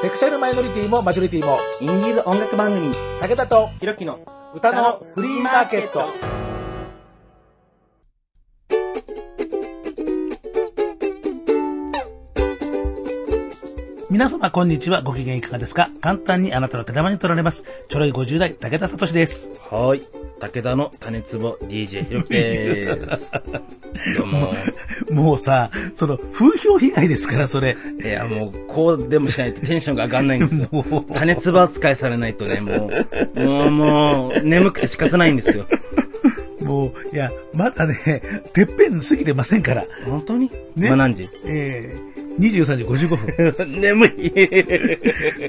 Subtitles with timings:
[0.00, 4.20] セクシャルマイノリティもマジョリティも、インディーズ音楽番組、武田とひろきの
[4.54, 6.37] 歌のフリーマーケット。
[14.10, 15.02] 皆様こんにちは。
[15.02, 15.86] ご機嫌いかがですか？
[16.00, 17.62] 簡単にあなたの手玉に取られます。
[17.90, 19.46] ちょろい50代、武田聡です。
[19.70, 20.02] はーい。
[20.40, 23.32] 武田の種壺 DJ ひろきでーす。
[24.16, 24.54] どうも。
[25.12, 27.76] もうさ、その、風評被害ですから、それ。
[28.02, 31.04] いや、もう、こうでもしないとテンションが上がんないんですよ。
[31.12, 32.90] 種壺扱いされないとね、も
[33.36, 35.66] う、もう、もう、眠くて仕方ないんですよ。
[36.64, 37.94] もう、いや、まだね、
[38.54, 39.84] てっぺん過ぎてませんから。
[40.06, 40.46] 本当に？
[40.76, 41.28] ね今何時？
[41.46, 42.07] えー、
[42.38, 43.72] 23時55分。
[43.80, 44.10] 眠い。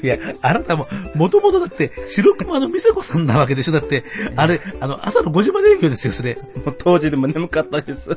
[0.03, 0.85] いや、あなたも、
[1.15, 3.71] もともとだって、白熊の美佐子さんなわけでしょ？
[3.71, 4.03] だって、
[4.35, 6.35] あれ、あの、朝の5時まで営業ですよ、それ。
[6.65, 8.09] もう当時でも眠かったです。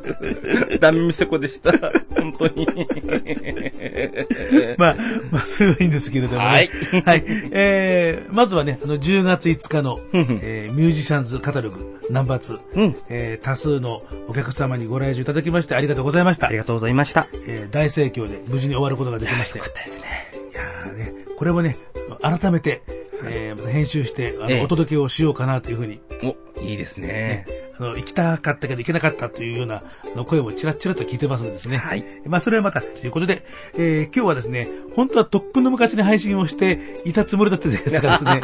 [0.81, 1.73] ダメみせこでした。
[2.17, 2.67] 本当に。
[4.79, 4.97] まあ、
[5.31, 6.45] まあ、それはいいんですけれどもね。
[6.49, 6.71] はい
[7.05, 7.25] はい。
[7.53, 9.97] えー、まずはね、あの、10月5日の、
[10.43, 12.81] えー、ミュージシャンズカタログ、ナンバー2。
[12.81, 12.95] うん。
[13.11, 16.57] えー、多数のお客様にご来場いただきましてありがとうございましたあり。
[16.57, 17.27] がとうございました。
[17.47, 19.59] えー、大盛況で無事に終わることができまして。
[19.59, 20.32] よかったですね。
[20.55, 21.75] やーね、これもね、
[22.21, 22.83] 改めて、
[23.25, 27.47] えー、また編集して、あの、ええお届けをしようかなというふうに、お、いいですね。
[27.79, 29.81] あの、行きたかったけど行けなかったというようなあ
[30.17, 31.79] の声もちらちらと聞いてますんですね。
[31.79, 32.03] はい。
[32.27, 33.45] まあ、それはまた、ということで、
[33.77, 38.41] えー、今日はですね、本当はとっくの昔に配信をしていたつもりだったですからですね。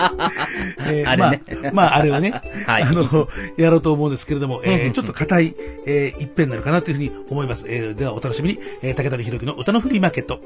[1.00, 2.30] えーあれねまあ、まあ、あれをね、
[2.66, 5.54] はいあの、やろうと思うんですけれども、えー、ちょっと硬い、
[5.86, 7.64] えー、一編になるかなというふうに思います。
[7.68, 10.40] えー、ではお楽しみに、えー、武田ひろきの歌のフリーマーケット。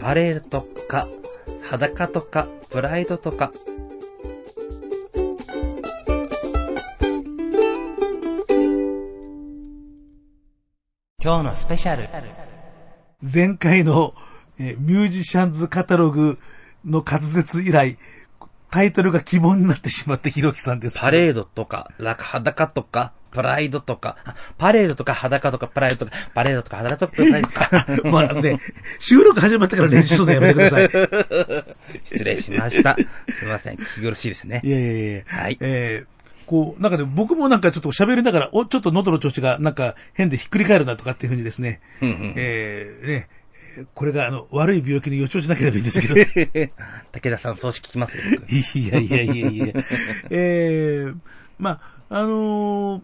[0.00, 1.06] パレードとか、
[1.62, 3.52] 裸とか、プライドとか。
[11.22, 12.08] 今日のスペシャル。
[13.22, 14.14] 前回の、
[14.58, 16.38] えーミュージシャンズカタログ
[16.84, 17.98] の滑舌以来、
[18.70, 21.04] タイトルが希望になってしまってひろきさんですけど。
[21.04, 27.86] パレードとか、ラ裸とか、プライドとか、あパレードとか裸とか、プライドとか、パレードとか、裸とか、プライドとか。
[28.04, 28.58] まあね、
[28.98, 30.90] 収録始まったから練習するのやめてください。
[32.06, 32.96] 失礼しました。
[33.38, 34.70] すみません、聞き苦しいですねい。
[34.70, 35.22] やいやいや。
[35.26, 43.28] はいえーこう、なんかね、僕もなんかちょっと喋りながら、お、ちょっと喉の調子がなんか変でひっくり返るなとかっていうふうにですね、うんうんえーね、
[43.76, 46.14] えーこれがあの、悪い病気の予兆しなければいいんですけど。
[47.12, 49.66] 武田さん、葬式聞きますよ、僕 いやいやいやいや。
[50.30, 51.14] えー、
[51.58, 53.02] まあ、あのー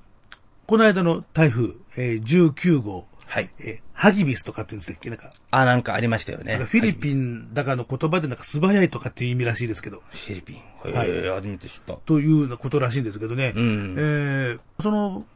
[0.73, 3.51] この間の台風、えー19号、はい。
[3.59, 5.11] えーハギビスとかって言うんですっけ？
[5.11, 6.57] なんか、あ、なんかありましたよね。
[6.57, 10.91] フィリピンだかの言葉でなんか素早いとかっていう意味らしいですけど、フィリピン。
[10.95, 11.93] はい初めて知った。
[12.07, 15.27] というようなことらしいんですけどね、うんえーその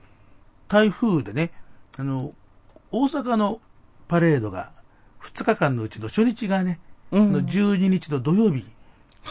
[0.69, 1.53] 台風でね、
[1.99, 2.33] あの、
[2.91, 3.61] 大阪の
[4.09, 4.73] パレードが
[5.23, 6.81] 2日間のうちの初日がね、
[7.11, 8.65] うんあの12日の土曜日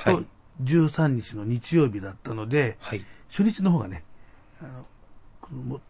[0.04, 0.26] とはい。
[0.66, 3.04] 13日の日曜日だったので、はい。
[3.32, 4.04] 初日の方がね、
[4.62, 4.86] あの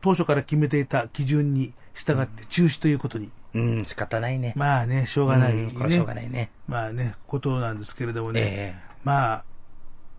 [0.02, 4.54] 当初から決めていた基準に従って中止ということに、うん、仕方ないね。
[4.56, 6.52] まあね、しょうがない、ねうんこれはしょうがないね。
[6.68, 9.44] まあね、ことなんですけれどもね、えまあ、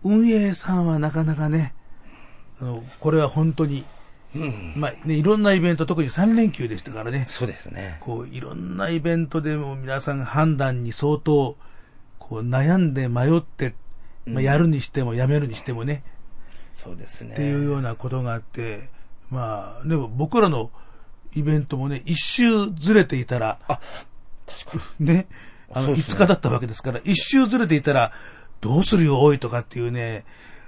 [0.03, 1.75] 運営さんはなかなかね、
[2.61, 3.85] あの、これは本当に、
[4.35, 4.73] えうん。
[4.77, 7.99] まあね、いろんなイベント、特に3連休でしたからね、そうですね。
[8.01, 11.57] こう、いろんなイベントでも皆さん判断に相当、
[12.19, 13.75] こう、悩んで迷って、
[14.27, 16.03] まあ、やるにしてもやめるにしてもね、
[16.75, 17.33] そうですね。
[17.33, 18.91] っていうようなことがあって、
[19.31, 20.71] まあ、でも僕らの
[21.35, 23.81] イベントもね、一周ずれていたら、あ、
[24.47, 25.07] 確かに。
[25.07, 25.27] ね、
[25.71, 28.13] あの、そうですね5日だったわけですから、一周ずれていたら、
[28.61, 30.25] どうするよ、おいとかっていうね、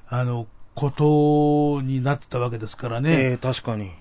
[0.09, 3.31] あの、ことになってたわけですからね。
[3.31, 3.93] ええ、確かに。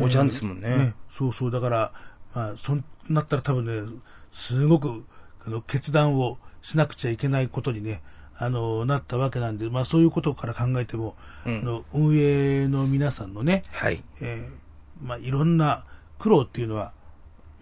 [0.00, 0.94] おじゃんですもんね。
[1.16, 1.92] そうそう、だから、
[2.34, 4.00] まあ、そうなったら多分ね、
[4.32, 5.04] すごく、
[5.44, 8.02] あの、決断をしなくちゃいけないことにね、
[8.42, 11.14] あの、なったわけなんで、まあそういうことから考えても、
[11.44, 14.02] うんあの運営の皆さんのね、はい。
[14.20, 15.84] えーまあいろんな
[16.18, 16.92] 苦労っていうのは、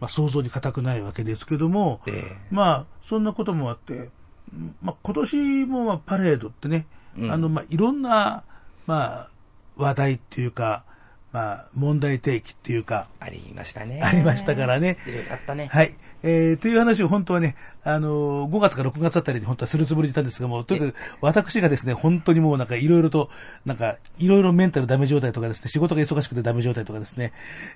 [0.00, 4.11] まあ想像に難くないわけですけども、ええまあそんなこともあって、
[4.81, 6.87] まあ今年もまあパレードってね、
[7.19, 8.44] うんあの、まあいろんな、
[8.87, 9.31] まあ
[9.76, 10.85] 話題っていうか、
[11.32, 14.00] まあ問題提起っていうか、ありましたね。
[14.02, 14.99] ありましたからね。
[15.06, 15.69] いろいろあったね。
[15.73, 15.94] はい。
[16.23, 23.31] えー、という話を本当はね、あのー5月か6月あたりに本当はするつもりでいたんですがも、とにかく私がですね、本当にもうなんかいろいろと、
[23.65, 27.32] なんかいろいろメンタルダメ状態とかですね、仕事が忙しくてダメ状態とかですね、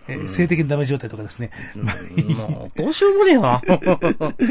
[0.09, 3.63] えー性的にダメ状態とかですね、まあもう、どうしようもねえな。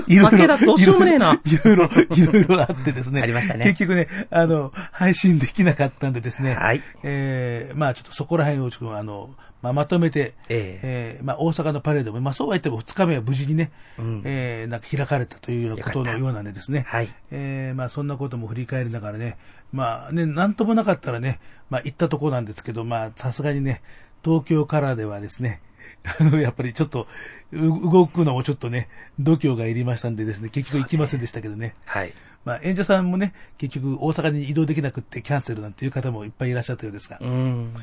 [0.07, 1.41] いろいろ武田どうしようもねえな。
[1.43, 3.21] いろいろ、いろいろあってですね。
[3.21, 6.55] ありましたね結局ね、あの、配信できなかったんでですね。
[6.55, 6.81] はい。
[7.03, 19.37] えー、まあちょっとそこら辺をちょっとあの、まあ、まとめて、ええーまあ、大阪のパレードも、まあ、そうは言っても2日目は無事にね、うんえーなんか開かれたというようなことのようなんでですね、はいえーまあ、そんなことも振り返りながらね、
[19.71, 23.81] まあね、なんともなかったらね、まあ、行ったところなんですけど、まあ、さすがにね、
[24.23, 25.61] 東京からではですね、
[26.19, 27.07] あの、やっぱりちょっと、
[27.51, 31.75] う動くのもちょっとね、度胸がいりましたんでですね、結局行きませんでしたけどね。
[31.85, 32.13] はい。
[32.43, 37.19] まあ、演者さんもね、結局大阪に移動できなくってキャンセルなんていう方もいっぱいいらっしゃったようですが。
[37.21, 37.73] うん。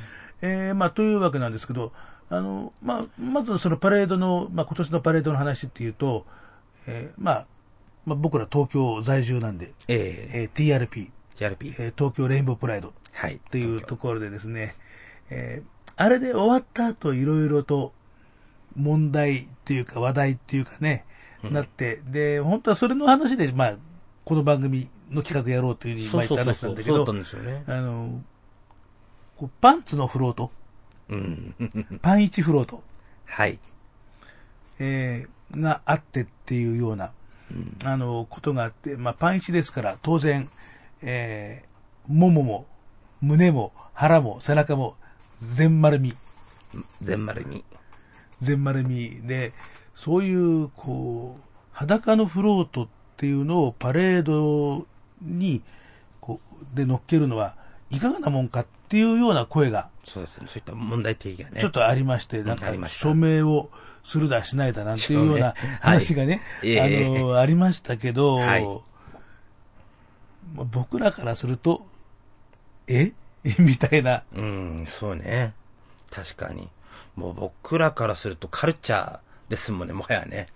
[0.40, 1.93] えー、まあ、というわけなんですけど、
[2.31, 6.26] あの、まあ、まずそのパレードの、まあ、今年のパレードの話っていうと、
[6.87, 7.46] えー、まあ、
[8.05, 11.75] まあ、僕ら東京在住なんで、ええー、TRP、え JRP。
[11.79, 13.35] えー東京レインボープライドはい。
[13.35, 14.76] っていうところでですね、
[15.31, 17.93] えー、あれで終わった後いろいろと
[18.76, 21.05] 問題っていうか話題っていうかね、
[21.43, 23.76] なって、で、本当はそれの話で、まあ、
[24.25, 26.73] この番組の企画やろうというふうにそう前言そうそうそう。
[26.73, 27.64] って話したんだけどそうだったん、ですよね。
[27.67, 28.23] あの、
[29.61, 30.50] パンツのフロート、
[31.08, 31.55] うん。
[32.02, 32.82] パン1フロート、
[33.26, 33.58] はい。
[34.81, 37.12] えーがあってっていうような、
[37.85, 40.49] あの、ことがあって、まあ、パン1ですから、当然、
[41.02, 42.67] えー、ももも、
[43.20, 44.96] 胸も、腹も、背中も、
[45.40, 46.14] 全丸み、
[47.00, 47.64] 全丸に。
[48.43, 49.52] 全丸みで、
[49.94, 51.43] そういう、こう、
[51.73, 54.87] 裸のフロートっていうのをパレード
[55.23, 55.62] に、
[56.20, 56.40] こ
[56.73, 57.55] う、で乗っけるのは、
[57.90, 60.46] いかがなもんかっていうような声が、そうですね。
[60.46, 61.61] そういった問題提起がね。
[61.61, 63.70] ちょっとありまして、なんか署名を
[64.05, 68.64] するだしないだなんていうような 話がね、ええあの、ありましたけど、はい
[70.55, 71.87] まあ僕らからすると、
[72.87, 73.12] え？
[73.58, 75.55] みたいな、うん、そうね。
[76.11, 76.69] 確かに。
[77.17, 79.19] もう僕らからするとカルチャー
[79.49, 80.49] ですもんね、もはやね。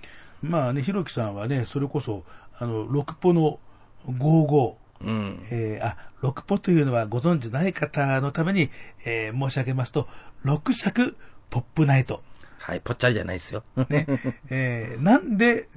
[0.43, 2.25] まあね、ひろきさんはね、それこそ、
[2.59, 3.59] あの、6ポの
[4.07, 5.47] 55、うん。
[5.51, 8.71] えーあ、6ポというのはご存知ない方のために、
[9.05, 10.09] えー申し上げますと、
[10.45, 11.17] 6尺
[11.51, 12.23] ポップナイト。
[12.59, 13.65] はい、ぽっちゃりじゃないですよ。
[13.89, 14.07] ね、
[14.51, 15.69] えーなんで、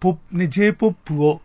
[0.00, 1.40] ポップ、ね、J-POP を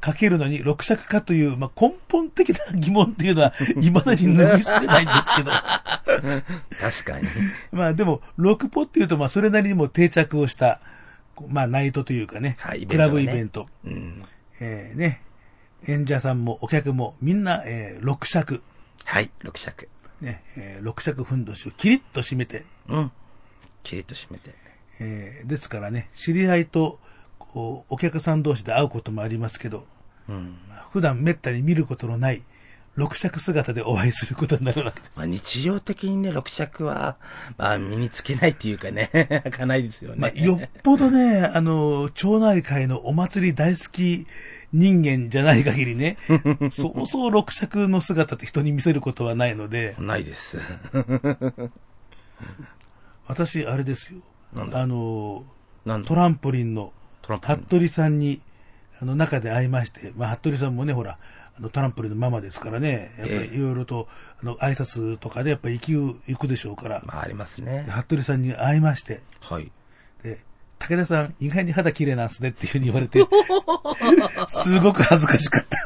[0.00, 5.50] かけるのに6尺かという、まあ、根本的な疑問っていうのは、 未だに拭い捨てないんですけど。
[5.50, 7.28] 確かに。
[7.72, 10.80] まあでも、6ポっていうと、まあそれなりにも定着をした、
[11.48, 13.66] まあナイトというかね、はいイベントクラブイベント。
[13.84, 14.22] うん。
[14.60, 15.22] えーね、
[15.86, 18.62] 演者さんもお客もみんな、えー、6尺、
[19.04, 19.88] はい、六尺。
[20.20, 23.12] ね、えー、6尺ふんどしをキリッと締めて、うん。
[23.82, 24.54] キリッと締めて。
[24.98, 26.98] えーですからね、知り合いと、
[27.38, 29.84] こう、お客さん同士で会うこともありますけど、
[30.28, 30.58] うん。
[30.68, 32.42] まあ普段めったに見ることのない、
[32.96, 35.18] 六尺姿でお会いすることになるわけです。
[35.18, 37.16] まあ、日常的にね、六尺は、
[37.58, 39.10] まあ、身につけないっていうかね、
[39.44, 40.16] 開かないですよね。
[40.18, 44.26] まあ、よっぽどね、あの、町内会のお祭り大好き
[44.72, 46.18] 人間じゃない限りね、
[46.70, 50.58] そうそう六尺の姿って人に見せることはないので、ないです。
[53.26, 54.20] 私、あれですよ。
[54.54, 55.44] あの、
[56.04, 56.92] トランポリンの、
[57.22, 58.40] 服部さんに、
[59.00, 61.18] あの、中で会いまして、まあ、服部さんもね、ほら、
[61.56, 64.08] あの、トランポリンのママですからね、やっぱええりいろいろと、
[64.42, 67.92] あの、挨拶とかでやっぱり行く、行くでしょうから、まあ、ありますねで。
[67.92, 69.70] 服部さんに会いまして、はい。
[70.22, 70.40] で、
[70.78, 73.20] 武田さん、意外に肌綺麗なんすねっていうふうに言われて、
[74.48, 75.78] すごく恥ずかしかった。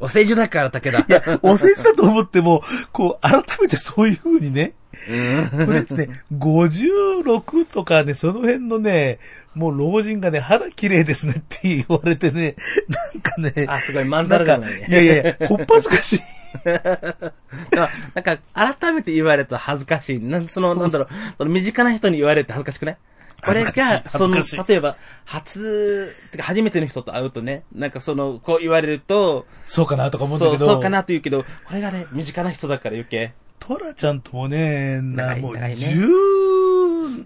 [0.00, 1.00] お世辞だから、武田。
[1.00, 2.62] いや、お世辞だと思っても、
[2.92, 4.72] こう、改めてそういうふうにね、
[5.08, 5.48] うん。
[5.66, 9.18] これですね、56とかね、その辺のね、
[9.54, 12.54] もう老人がね、肌綺麗ですねって言われてね、
[12.88, 14.86] なんかね、あ、すごい、まんざがないね。
[14.88, 16.20] いやいやいや、こっぱずかしい。
[16.64, 20.20] あなんか、改めて言われると恥ずかしい。
[20.20, 21.08] なんその、なんだろう、
[21.38, 22.96] その身近な人に言われると恥ずかしくない？
[23.44, 33.32] これが、 その例えば、初、てか初めての人と会うとね、なんかその、こう言われると、そうかなとか思うんだそう、けど、そうかなと言うけど、これがね、身近な人だから余計。
[33.60, 35.86] トラちゃんともね、な長いもう、長いね。
[35.86, 37.24] 10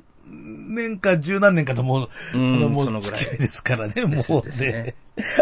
[0.53, 4.95] 年か十何年かともう、うんあの、も、そうのぐらい付き合いですからね、もうねね。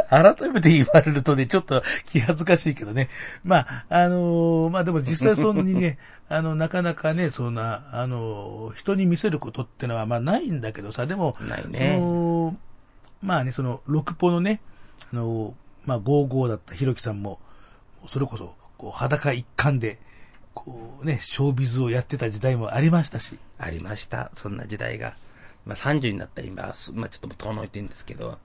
[0.08, 3.08] 改めて言われるとね、ちょっと気恥ずかしいけどね。
[3.44, 5.98] まあ、あのーまあでも実際そんなにね、
[6.28, 12.56] あの、なかなかね、そんな、あのー人に見せることってのは、まあないんだけどさ、でも、ないねその
[13.22, 14.60] まあね、その、6ポのね、
[15.12, 15.52] あのー
[15.86, 17.38] まあ、55だったひろきさんも、
[18.08, 19.98] それこそ、こう、裸一貫で、
[20.64, 24.30] こうね、ショービズをやってた時代もありましたし、ありました。
[24.36, 25.16] そんな時代が。
[25.64, 28.38] まあ30になった今、すまあちょっと遠のいてるんですけど、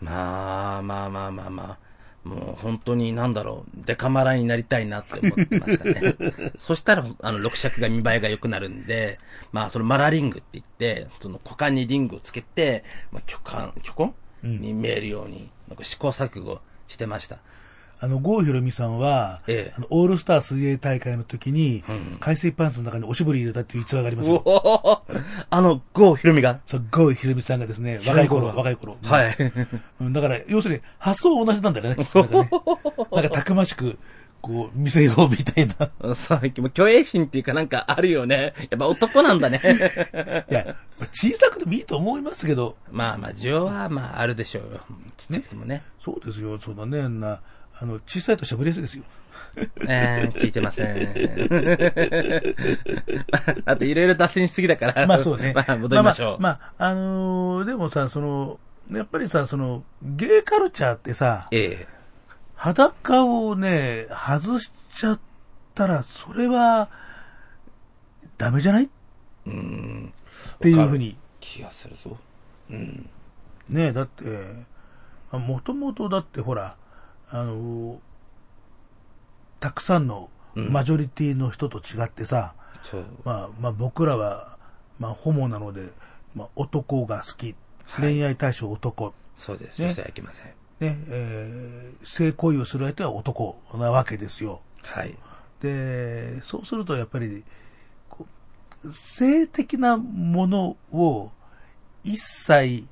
[0.00, 1.78] まあまあまあまあま
[2.24, 6.16] あ、もう本当になんだろう、デカマラになりたいなって思ってましたね。
[6.58, 9.18] そしたら、あの、六尺が見栄えが良くなるんで、
[9.52, 14.14] まあそのマラリングって言って、その股間にリングをつけて、まあ巨漢、巨根？
[14.44, 17.38] うんに見えるように、なんか試行錯誤してました。
[18.00, 24.42] あの、郷ひろみさんは、ええあのオールスター水泳大会の時に、うん海水パンツの中におしぼり入れたっていう逸話がありますおよ。
[24.44, 25.02] お
[25.50, 26.60] あの、郷ひろみが？
[26.66, 28.96] そう、郷ひろみさんがですね、若い頃、若い頃。
[29.02, 29.36] はい。
[30.00, 31.96] うんだから、要するに、発想は同じなんだよね。
[32.14, 32.50] なんかね、
[33.12, 33.98] なんかたくましく、
[34.40, 36.14] こう、見せようみたいな。
[36.14, 38.54] さっきも虚栄心っていうかなんかあるよね。
[38.70, 39.60] やっぱ男なんだね。
[40.48, 40.76] いや、
[41.12, 44.80] 小さくてもいいと思いますけど、まあまあ、需要はまああるでしょうよ。
[45.16, 45.82] ちっちゃくてもね。
[45.98, 47.40] そうですよ、そうだね、な、
[47.80, 49.04] あの、小さいとしゃべりやすいですよ。
[49.88, 51.08] えー、聞いてません。
[53.64, 55.06] あといろいろ脱線しすぎだから。
[55.06, 55.52] まあそうね。
[55.56, 56.40] まあ戻りましょう。
[56.40, 58.58] まあ、まあ、まああのーでもさ、その、
[58.92, 61.86] やっぱりさ、その、ゲイカルチャーってさ、ええ
[62.54, 65.20] 裸をね、外しちゃっ
[65.74, 66.88] たら、それは、
[68.36, 68.84] ダメじゃない？
[68.84, 68.88] っ
[69.46, 70.12] うん。
[70.60, 71.16] ていうふうに。
[71.40, 72.16] 気がするぞ。
[72.70, 73.08] うん。
[73.68, 74.24] ねだって、
[75.30, 76.76] もともとだってほら、
[77.30, 78.00] あの、
[79.60, 83.04] たくさんのマジョリティの人と違ってさ、そう。
[83.24, 84.56] まあ、まあ僕らは、
[84.98, 85.90] まあホモなので、
[86.34, 87.54] まあ男が好き、
[87.84, 89.80] はい恋愛対象男、そうです。
[89.80, 90.46] ね女性はいけません。
[90.46, 90.52] ね、
[91.08, 94.60] えー性行為をする相手は男なわけですよ。
[94.82, 95.16] はい。
[95.60, 97.44] で、そうするとやっぱり、
[98.92, 101.30] 性的なものを
[102.04, 102.86] 一切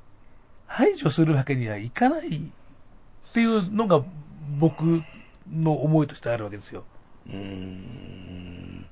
[0.66, 4.02] 排除するわけにはいかないっていうのが
[4.58, 5.02] 僕
[5.50, 6.84] の思いとしてあるわけですよ。
[7.26, 8.86] うーん。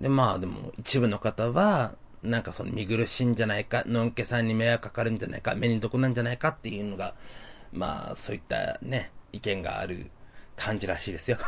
[0.00, 7.14] で、まあでも、一部の方は、なんかその見苦しいんじゃないか、のんけさんに迷惑かかるんじゃないか、目に毒なんじゃないかっていうのが、
[7.72, 10.10] まあ、そういったね、意見がある
[10.56, 11.38] 感じらしいですよ。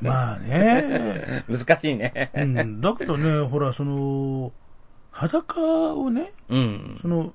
[0.00, 1.44] まあね。
[1.48, 2.30] 難しいね。
[2.34, 4.52] うん、だけどね、ほら、その、
[5.10, 5.60] 裸
[5.94, 6.98] をね、うん。
[7.00, 7.32] その、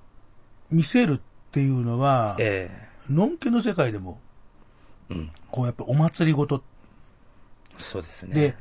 [0.70, 2.70] 見せるっていうのは、え
[3.10, 4.31] のんけの世界でも、え
[5.12, 5.32] うん。
[5.52, 6.64] こうやっぱお祭りごと
[7.78, 8.34] そうですね。
[8.34, 8.56] で、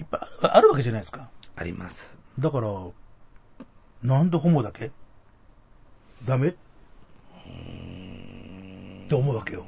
[0.00, 1.28] いっぱいあるわけじゃないですか。
[1.56, 2.16] あります。
[2.38, 2.68] だから、
[4.02, 4.90] なんでホモだけ？
[6.24, 6.48] ダメ？
[6.48, 6.54] っ
[9.08, 9.66] て思うわけよ。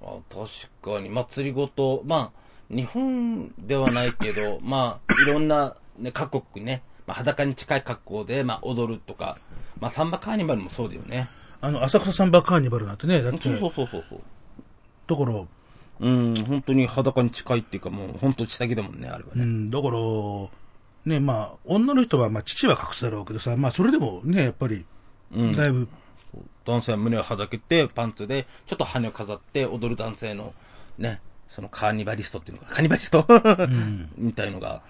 [0.00, 0.46] あ確
[0.82, 2.38] かに、祭りごと、まあ、
[2.74, 9.38] 日本ではないけど、 まあ、いろんな、ね、各国ね、まあ、裸に近い格好で、まあ、踊るとか、
[9.80, 11.28] まあ、サンバカーニバルもそうだよね。
[11.60, 14.20] あの、浅草サンバカーニバルなんてね、だって、そうそうそうそうそう。
[15.08, 15.44] だから、
[16.00, 19.42] うん、本当に裸に近いっていうか、もう本当下着だもんね、あれはね。
[19.42, 19.94] うん、だから、
[21.06, 24.84] ね、まあ、女の人は、まあ、父は隠すだろうけどさ、まあ、それでもね、やっぱり、
[25.32, 25.52] うん。
[25.52, 25.88] だいぶ、
[26.64, 30.54] 男性は胸をはだけて、パンツで、ちょっと羽を飾って踊る男性の、
[30.98, 34.10] ね、そのカーニバリストっていうのか、カニバリスト、うん。
[34.16, 34.82] みたいのが、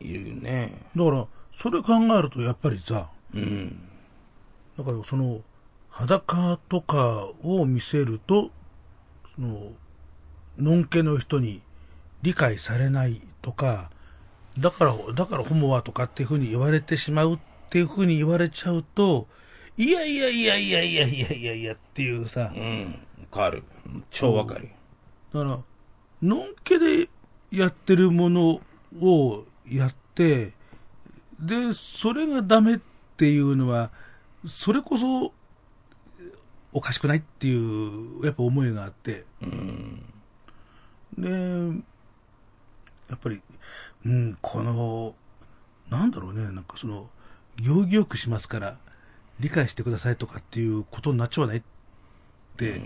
[0.00, 0.72] いるよね。
[0.94, 1.26] だから、
[1.60, 3.80] それ考えると、やっぱりさ、うん。
[4.78, 5.40] だからその、
[5.90, 8.50] 裸とかを見せると、
[9.36, 9.72] その、
[10.58, 11.62] のんけの人に
[12.22, 13.90] 理解されないとか、
[14.58, 17.38] だから、だからホモはとかっていうふうに言われてしまうっ
[17.70, 19.28] ていうふうに言われちゃうと、
[19.76, 22.98] いやいやいやいやいやいやいやいやっていうさ、うん。
[23.20, 23.62] わかる。
[24.10, 24.70] 超わかる。
[25.34, 25.58] だから、
[26.22, 27.10] のんけで
[27.50, 28.60] やってるもの
[29.00, 30.54] をやって、
[31.38, 32.78] で、それがダメっ
[33.18, 33.90] ていうのは、
[34.46, 35.32] それこそ、
[36.76, 40.04] おかしくないっていう、やっぱ思いがあって、うん。
[41.16, 41.82] で、
[43.08, 43.40] やっぱり、
[44.04, 45.14] うん、この、
[45.88, 47.08] なんだろうね、なんかその、
[47.56, 48.76] 行儀よくしますから、
[49.40, 51.62] 理解してくださいとかっていうことになっちゃわないっ
[52.58, 52.82] て、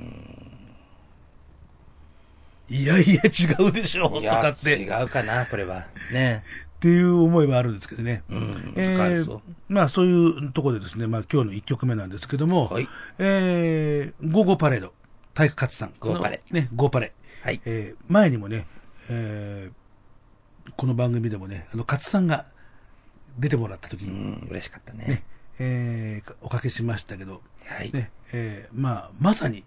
[2.68, 5.88] いやいや違うでしょ、とかって、違うかな、これは。
[6.12, 6.44] ね。
[6.80, 8.22] っていう思いはあるんですけどね。
[8.30, 8.72] うん。
[8.74, 9.40] えー。
[9.68, 14.94] まあそういうところでですね、まあ今日の1曲目なんですけども、はいえー、ゴーゴーパレード、
[15.34, 15.92] 体育活さん。
[16.00, 17.12] ゴーパレね、ゴーパレ。
[17.42, 17.60] はい。
[17.66, 18.66] えー、前にもね、
[19.10, 22.46] えー、この番組でもね、あの、勝さんが
[23.38, 24.14] 出てもらった時に、う
[24.46, 25.04] ん、嬉しかったね。
[25.06, 25.24] ね、
[25.58, 27.92] えー、おかけしましたけど、はい。
[27.92, 29.64] ね、えー、まあ、まさに、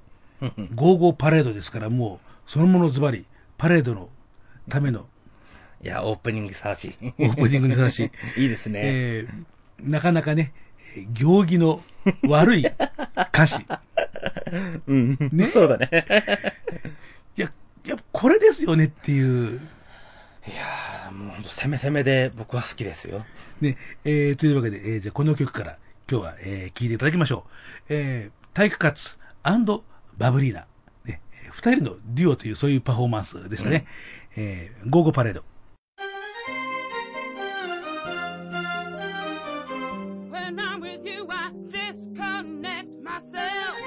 [0.74, 3.28] ゴーゴーパレードですから、もう、そのものズバリ、
[3.60, 4.10] パレードの
[4.68, 5.06] ための
[5.84, 6.96] いや、オープニングサージ。
[7.20, 8.80] オープニングにさし、 いいですね。
[8.84, 10.54] えー、なかなかね、
[10.96, 11.84] えー行儀の
[12.24, 12.66] 悪い
[13.34, 13.66] 歌詞。
[14.88, 15.18] うん。
[15.32, 15.90] ねそうだね。
[17.36, 17.52] いや、
[17.84, 19.60] やっぱこれですよねっていう。
[20.48, 23.26] いやー、もうほんと攻め攻めで僕は好きですよ。
[23.60, 25.78] ね、えー、というわけで、えー、じゃあこの曲から
[26.10, 27.86] 今日は、えー、聴いていただきましょう。
[27.90, 29.18] えー、体育活
[30.18, 30.66] バブリーナ。
[31.04, 33.86] ね、えー二人のデュオというそういうパフォーマンスでしたね。
[34.38, 35.44] えー、ゴーゴーパレード。
[40.98, 43.83] With you, I disconnect myself.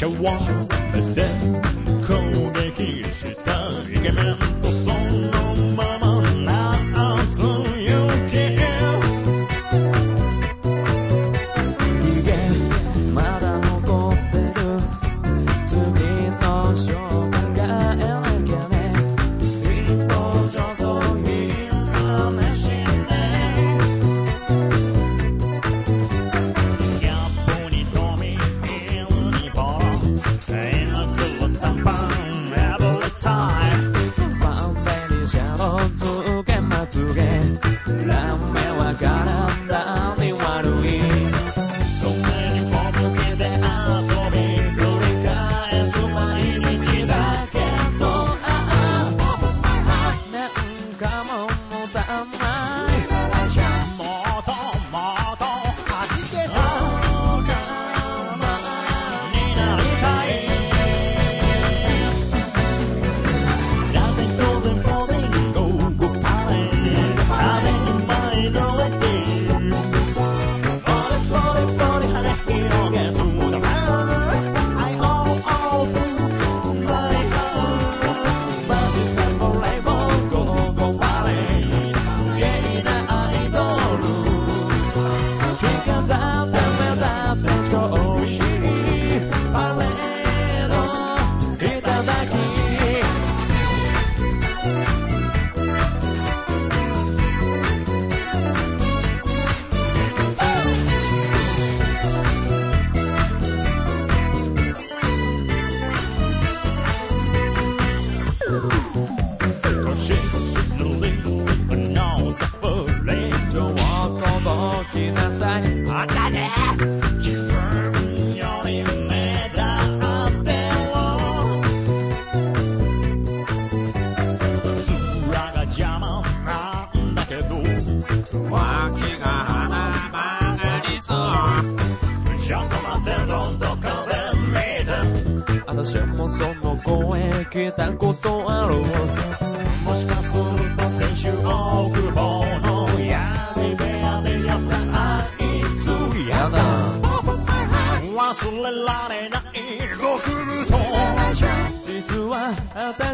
[0.00, 1.79] シャ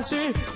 [0.03, 0.15] 私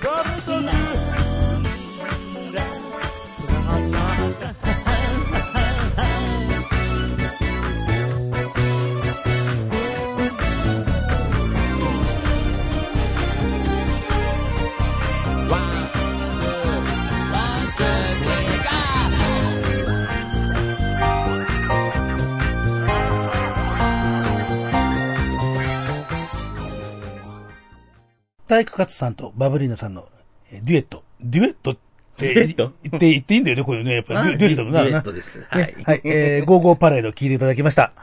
[28.81, 30.07] 体育活さんとバブリーナさんの
[30.51, 31.03] えーデュエット。
[31.21, 31.75] デュエットっ
[32.17, 32.55] て言って、
[32.99, 33.95] 言っていいんだよね、こういうね。
[33.95, 34.83] やっぱまあデュエットだもんな。
[34.83, 36.01] デュエットですねはいはい。
[36.03, 37.93] えー、ゴーゴーパレード聞いていただきました。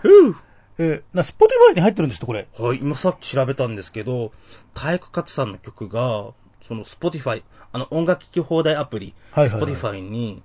[0.78, 2.46] えー、な、スポティファイに入ってるんですって、これ。
[2.56, 4.32] はい、今さっき調べたんですけど、
[4.74, 6.30] 体育活さんの曲が、
[6.66, 10.42] その、スポティファイ、あの、音楽聴き放題アプリ、はいはいはいスポティファイに、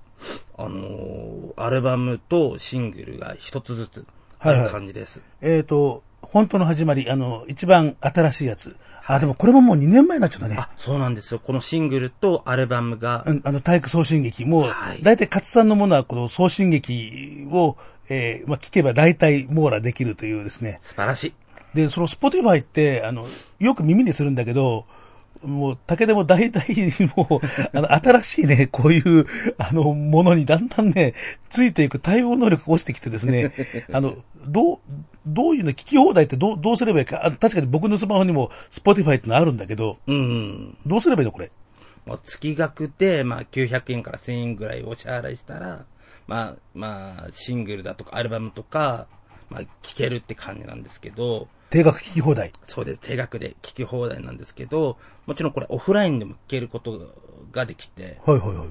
[0.58, 4.06] あのーアルバムとシングルが一つずつ
[4.39, 5.22] ある感じです。
[5.41, 8.76] えっ、と、本当の始まり、あの、一番新しいやつ。
[9.06, 10.56] あ、でもこれももう2年前になっちゃったね。
[10.58, 11.39] あ、そうなんですよ。
[11.39, 17.78] このシングルとアルバムが、うんあの、体育送信劇もはい、大体勝さんのものはこの送信劇を、
[18.10, 20.80] えーまあ、聞けば大体網羅できるというですね。
[20.84, 21.34] 素晴らしい。
[21.74, 23.28] で、そのスポティファイって、あの、
[23.60, 24.86] よく耳にするんだけど、
[25.42, 29.26] もう、竹でも大体 もう、あの、新しいね、こういう、
[29.58, 31.13] あの、ものにだんだんね、
[31.50, 33.54] ついていく対応能力が落ちてきてですね、
[33.92, 34.16] あの、
[34.48, 34.80] どう、
[35.26, 40.78] どういうの、聞き放題ってどう、どうすればいいか、あ確かに僕のスマホにも、 Spotify ってのあるんだけど、うんうん。
[40.86, 41.52] どうすればいいのこれ？
[42.06, 45.86] まあ、月額で、まあ、900円から1000円ぐらいお支払いしたら、
[46.28, 49.08] まあ、まあ、シングルだとかアルバムとか、
[49.50, 52.52] まあ、聴けるって感じなんですけど、定額聞き放題？
[52.68, 53.00] そうです。
[53.00, 57.16] 定額で聴き放題なんですけど、もちろんこれオフラインでも聴けること
[57.52, 58.68] ができて、はいはいはい。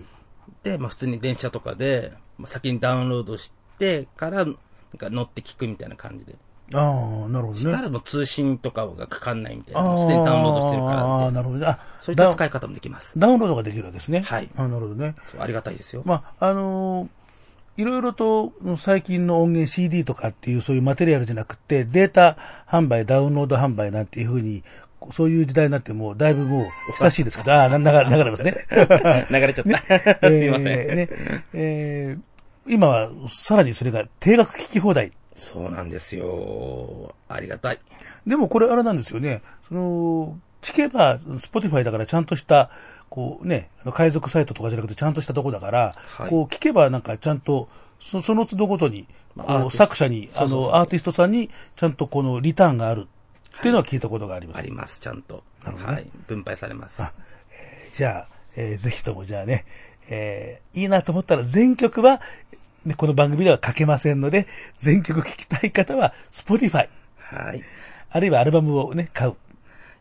[0.63, 4.47] で、まあ普通に電車とかで、まあ、先にダウンロードしてから、
[4.93, 6.35] なんか乗って聞くみたいな感じで。
[6.75, 7.61] ああ、なるほどね。
[7.61, 9.99] したらもう通信とかがかかんないみたいな。
[9.99, 11.67] すでにダウンロードしてるからああ、っなるほどね。
[11.67, 13.13] あ、そういった使い方もできます。
[13.19, 14.23] ダウンロードができるわけですね。
[14.23, 15.15] はいあなるほどね。
[15.39, 16.03] ありがたいですよ。
[16.05, 17.09] まあ、あのー
[17.79, 22.37] いろいろと最近の音源 CD とかっていうそういうマテリアルじゃなくて、データ
[22.69, 24.63] 販売、ダウンロード販売なんていうふうに、
[25.11, 28.67] そういう時代になってもうだいぶもう久しいですけど、ああ、な流れますね。
[29.31, 29.65] 流れちゃっ
[30.21, 30.21] た。
[30.29, 30.69] すいません。
[30.69, 31.09] えーね
[31.55, 32.32] えー
[32.67, 35.13] 今はさらにそれが定額聞き放題。
[35.37, 37.15] そうなんですよ。
[37.29, 37.81] ありがたい。
[38.27, 39.43] でもこれあれなんですよね。
[39.69, 42.71] その、聞けば、 Spotify だからちゃんとした、
[43.11, 47.69] こうね、あの海賊サイトとかじゃなくてちゃんとしたとこだから、はいこう聞けばなんかちゃんと、
[48.01, 53.09] そその都度ごとに、まあ作者に、あの、アーティストさんにちゃんとこのリターンがある
[53.59, 54.59] っていうのは聞いたことがあります。
[54.59, 55.43] あります、ちゃんと。
[55.65, 56.11] なるほどねはい。
[56.27, 57.03] 分配されます。
[57.03, 57.13] あ
[57.93, 59.65] じゃあ、えーぜひともじゃあね、
[60.13, 62.21] えーいいなと思ったら全曲は、
[62.85, 64.47] ね、この番組ではかけませんので、
[64.79, 67.59] 全曲聴きたい方は、Spotify、はい。
[67.59, 67.63] い
[68.11, 69.37] あるいはアルバムをね、買う。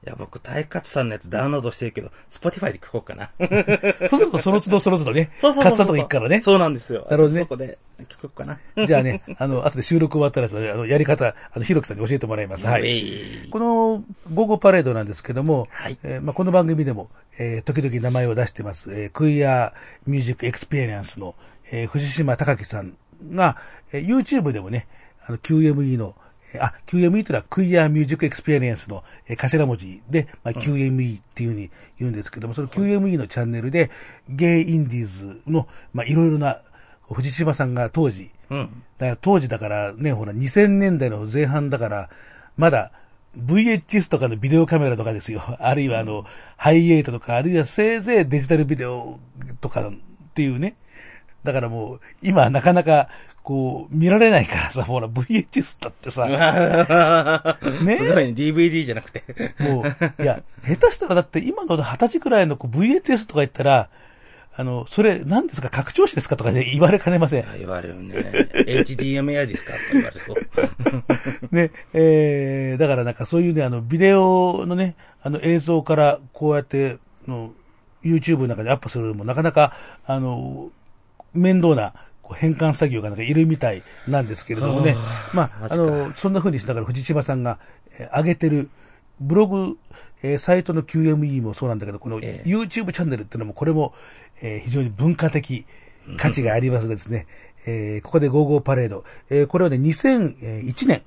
[0.04, 3.30] や、僕、大勝さんのやつダウンロードしてるけど、Spotify で聞こうかな。
[4.10, 6.41] そうするとその都度その都度ね、 そうそうそうそう勝さんとか行くからね。
[6.41, 7.08] そうなんですよ。
[7.10, 7.78] なるほどねそこで
[8.10, 8.60] 聞こうかな。
[8.88, 12.65] じゃあね、あの、後で収録終わったら、あの、やり方、あの、ひろきさんに教えてもらいます。
[12.65, 13.45] はい。
[13.45, 21.36] イこの、午後パレードなんですけども、はいえーまあ、この番組でも、えー時々名前を出してます、えー Queer Music Experience の、
[21.72, 22.98] えー藤島隆樹さん
[23.34, 23.58] が、
[23.91, 24.88] えー YouTube でもね、
[25.26, 26.15] あの、QME の、
[26.54, 33.91] えーあ、QME というのは Queer Music Experience の、えー頭文字で、まあ、QME っていうふうに言うんですけども、その QME のチャンネルで、
[34.30, 36.62] ゲイインディーズの、まあ、いろいろな、
[37.12, 38.84] 藤島さんが当時、うん。
[38.98, 42.10] だから当時だからね、ほら、2000年代の前半だから、
[42.58, 42.91] まだ
[43.38, 45.41] VHS とかのビデオカメラとかですよ。
[45.60, 46.26] あるいはあの、
[46.58, 49.20] ハイエイトとか、あるいはせいぜいデジタルビデオ
[49.62, 49.94] とかっ
[50.34, 50.76] ていうね。
[51.44, 53.10] だからもう、今なかなか、
[53.44, 56.26] こう、見られないからさ、 ほら、VHS だってさ、
[57.84, 57.98] ね？
[57.98, 59.24] すごいね、DVD じゃなくて。
[59.60, 63.89] もう、いや、下手したらだって今の二十歳くらいのこう VHS とか言ったら、
[64.62, 65.69] あの、それ何ですか？
[65.71, 66.38] 拡張子ですか？
[66.38, 67.45] とかね、言われかねません。
[67.58, 68.50] 言われるね。
[68.67, 69.74] HDMI ですか？
[69.74, 71.47] とか言われそう。
[71.56, 76.97] ね、えー、だからなんかそういうね、あの、ビデオのね、あの映像からこうやって、
[77.28, 77.54] の、
[78.04, 79.74] YouTube の中でアップするのもなかなか、
[80.06, 80.69] あの、
[81.34, 81.93] 面倒な、
[82.36, 84.95] 変換作業がなんかいるみたいなんですけれどもね。
[85.34, 87.58] まあ、あの、そんな風にしながら藤島さんが、
[88.00, 88.69] えー上げてる、
[89.21, 89.77] ブログ、
[90.23, 93.93] えーサイトの QME もそうなんだけど、このええ YouTube チャンネルっていうのも、これも、
[94.41, 95.65] えー非常に文化的
[96.17, 97.27] 価値がありますのでですね、
[97.65, 101.03] えーここでゴーゴーパレード、えーこれはね、2001年、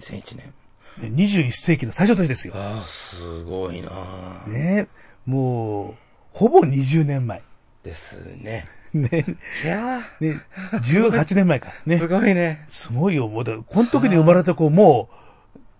[0.00, 0.36] 2001年。
[0.36, 0.52] ね
[1.00, 2.54] 21世紀の最初の年ですよ。
[2.56, 4.88] ああ、すごいなぁね
[5.26, 5.94] もう、
[6.32, 7.42] ほぼ20年前。
[7.84, 8.66] ですね。
[8.94, 9.26] ね、
[9.62, 10.40] いやね、
[10.72, 11.74] 18年前か。
[11.86, 12.08] ー、ねす。
[12.08, 12.64] ごいね。
[12.68, 13.28] すごいよ。
[13.28, 15.10] もうこの時に生まれた子も、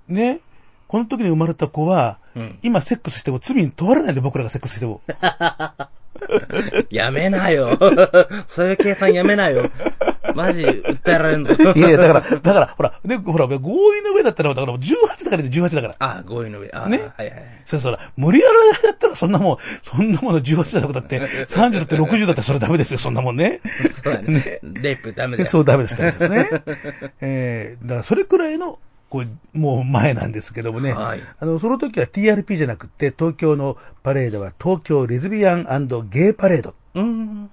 [0.09, 0.41] ね、
[0.89, 5.01] この時に生まれた子は、うん今セックスしても罪に問われないで僕らがセックスしても。
[6.91, 7.79] やめなよ。
[8.49, 9.71] そういう計算やめなよ。
[10.35, 11.53] マジ、訴えられんぞ。
[11.75, 15.97] いやいや、だから、だから、ほら、ね、ほら、合意の上だったら、だから18だからで18だから。
[15.99, 16.71] あ、5位の上。
[16.73, 17.33] あ、ねはいはい。
[17.67, 23.61] そそら、無理やりだったらそんなもん、そんなもの18だとかだって、30だって60だったらそれダメですよ、そんなもんね。
[24.05, 24.61] そうだね。
[24.63, 25.49] レイプダメだよ。
[25.49, 26.63] そうダメです、ダメですね。
[27.21, 30.93] えー、だからそれくらいの、こう、もう前なんですけどもね。
[30.93, 36.75] はいあの、その時は TRP じゃなくて、東京のパレードは東京レズビアンゲイパレード。
[36.95, 37.51] うん。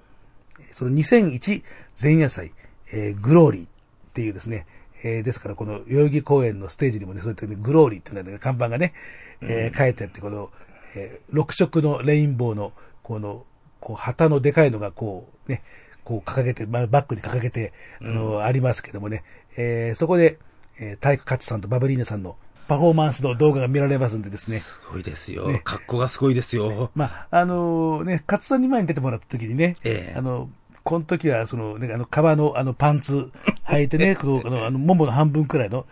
[0.73, 1.63] その2001
[2.01, 2.51] 前夜祭、
[2.91, 3.67] えーグローリーっ
[4.13, 4.65] ていうですね、
[5.03, 8.93] えーですからこの代々木公園のステージにもね、そういったね、グローリーっていう看板がね、
[9.41, 10.49] えー書いてあって、この、
[10.95, 13.45] えー6色のレインボーの、この、
[13.79, 15.63] こう、旗のでかいのがこう、ね、
[16.03, 19.23] こう掲げて、まあ、バックに掲げて、あの、ありますけどもね、
[19.57, 20.37] えーそこで、
[20.79, 22.35] えー、体育勝さんとバブリーナさんの
[22.67, 25.61] パフォーマンスの動画が見られますんでですね、すごいですよね。
[25.63, 26.89] 格好がすごいですよ。
[26.95, 30.49] まあ、あのね、勝さんに前に出てもらった時にね、ええあの、
[30.85, 33.31] この時は、その、ね、あの、革の、あの、パンツ
[33.67, 35.85] 履いてね、この、 あの、あの、ももの半分くらいの、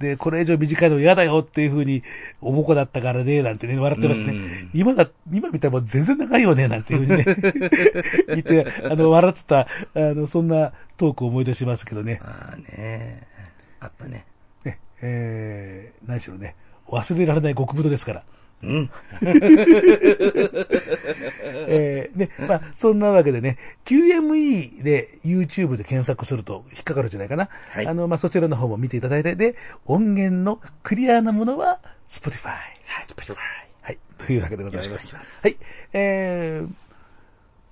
[0.00, 2.02] で、これ以上短いの嫌だよっていうふうに、
[2.40, 4.70] おぼこだったからね、なんてね、笑ってましたねうん。
[4.72, 7.24] 今だ、今見たらもう全然長いよね、なんていうふうにね、
[8.28, 12.20] 言って、あの、笑ってた、あの、そんなトークを思い出しますけどね。
[12.24, 13.22] ああね。
[13.78, 14.24] あったね。
[15.02, 16.56] ね、えー、何しろね、
[16.88, 18.22] 忘れられない極太ですから。
[18.62, 18.90] うん。
[21.66, 27.48] えーで、まあ、そんなわけでね、QME で YouTube で検索すると引っかかるんじゃないかな。
[27.70, 32.48] はいあの、まあ、そちらの方も見ていただいて、で、音源のクリアなものは Spotify。
[32.48, 33.38] はい、 Spotify。
[33.82, 33.98] はい。
[34.18, 35.14] というわけでございます。
[35.14, 35.56] はい。
[35.92, 36.68] えー、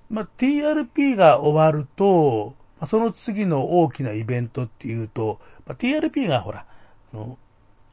[0.09, 6.65] まあ、TRP が終わると、まあ、その次の大きなイベントっていうと、まあ、TRP がほら、
[7.13, 7.37] あの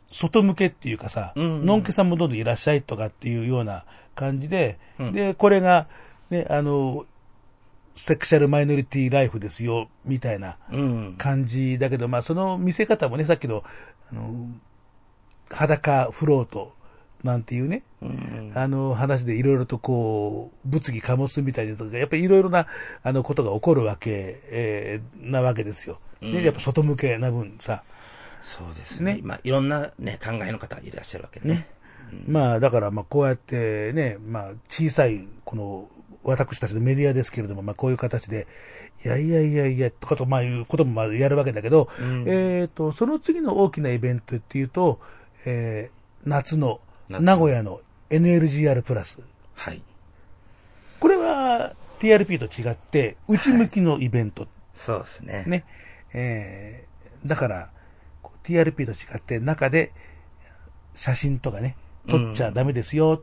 [0.08, 5.88] 外向けっていうかさ、うんノンケさんもどんどんいらっしゃいとかっていうような感じで、うんで、これが、
[6.30, 7.06] ね、あの、
[7.96, 11.14] セクシャルマイノリティライフですよ、みたいなうん。
[11.18, 13.64] 感じだけど、まあその見せ方もね、さっきの、
[14.10, 14.48] あの、
[15.50, 16.74] 裸フロート
[17.24, 18.52] なんていうね、うん。
[18.54, 22.66] あの話でいろいろとこう、物議醸すみたいなとか、やっぱりいろいろな、
[23.02, 25.98] あのことが起こるわけ、えーなわけですよ。
[26.20, 27.82] でうんやっぱ外向けな分さ、
[28.46, 29.16] そうですね。
[29.16, 31.68] ねまあ、いろんなね、考えの方がいらっしゃるわけでねね。
[32.28, 35.88] まあだからまあこうやってね、まあ小さいこの
[36.22, 38.46] 私たちのメディアですけれども、まあこういう形で、
[39.04, 45.00] いやいやいやいや、とかとまあいうこともまあやるわけだけど、うんえっ、と、その次の大きなイベントっていうと、
[45.44, 47.80] えー夏の夏名古屋の
[48.10, 49.20] NLGR プラス。
[49.54, 49.80] はい。
[50.98, 54.48] これは TRP と違って、内向きのイベント。
[54.74, 55.44] そうですね。
[55.46, 55.64] ね。
[56.12, 57.70] えー、だから、
[58.46, 59.92] TRP と違って中で
[60.94, 61.76] 写真とかね、
[62.08, 63.22] 撮っちゃダメですよ。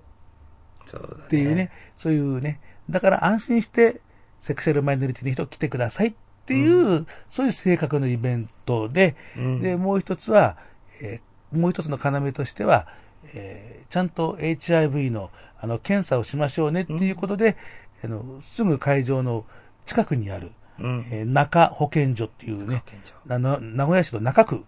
[1.25, 2.59] っていうね、そういうね、
[2.89, 4.01] だから安心して
[4.41, 6.09] セクシャルマイノリティの人来てください。
[6.09, 9.61] っていう、そういう性格のイベントで、うん。
[9.61, 10.57] で、もう一つは、
[11.01, 12.87] えーもう一つの要としては、
[13.35, 17.55] えーちゃんと HIV のあの検査をしましょうねっていうことで、
[18.03, 19.45] あのすぐ会場の
[19.85, 21.07] 近くにある、うん。
[21.11, 22.83] えー中保健所っていうね。
[23.29, 24.65] あの名古屋市の中区う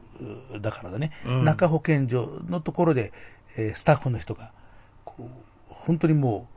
[0.61, 1.43] だからだね、うん。
[1.43, 3.11] 中保健所のところで、
[3.57, 4.51] えースタッフの人が、
[5.03, 5.23] こう、
[5.67, 6.47] 本当にも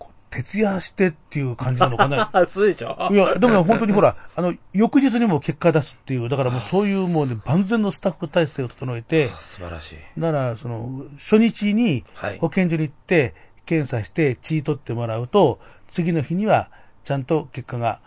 [0.00, 2.28] う、徹夜してっていう感じなのかな。
[2.32, 3.08] あ、そうでしょ？
[3.10, 9.96] いや、でもね本当にほら、あの、翌日にも結果出すっていう、だからもうそういうもうね、万全のスタッフ体制を整えて、素晴らしい。
[10.18, 12.38] だから、その、初日にはい。
[12.38, 16.70] 保健所に行って、検査して血取ってもらうと、次の日には
[17.04, 18.00] ちゃんと結果が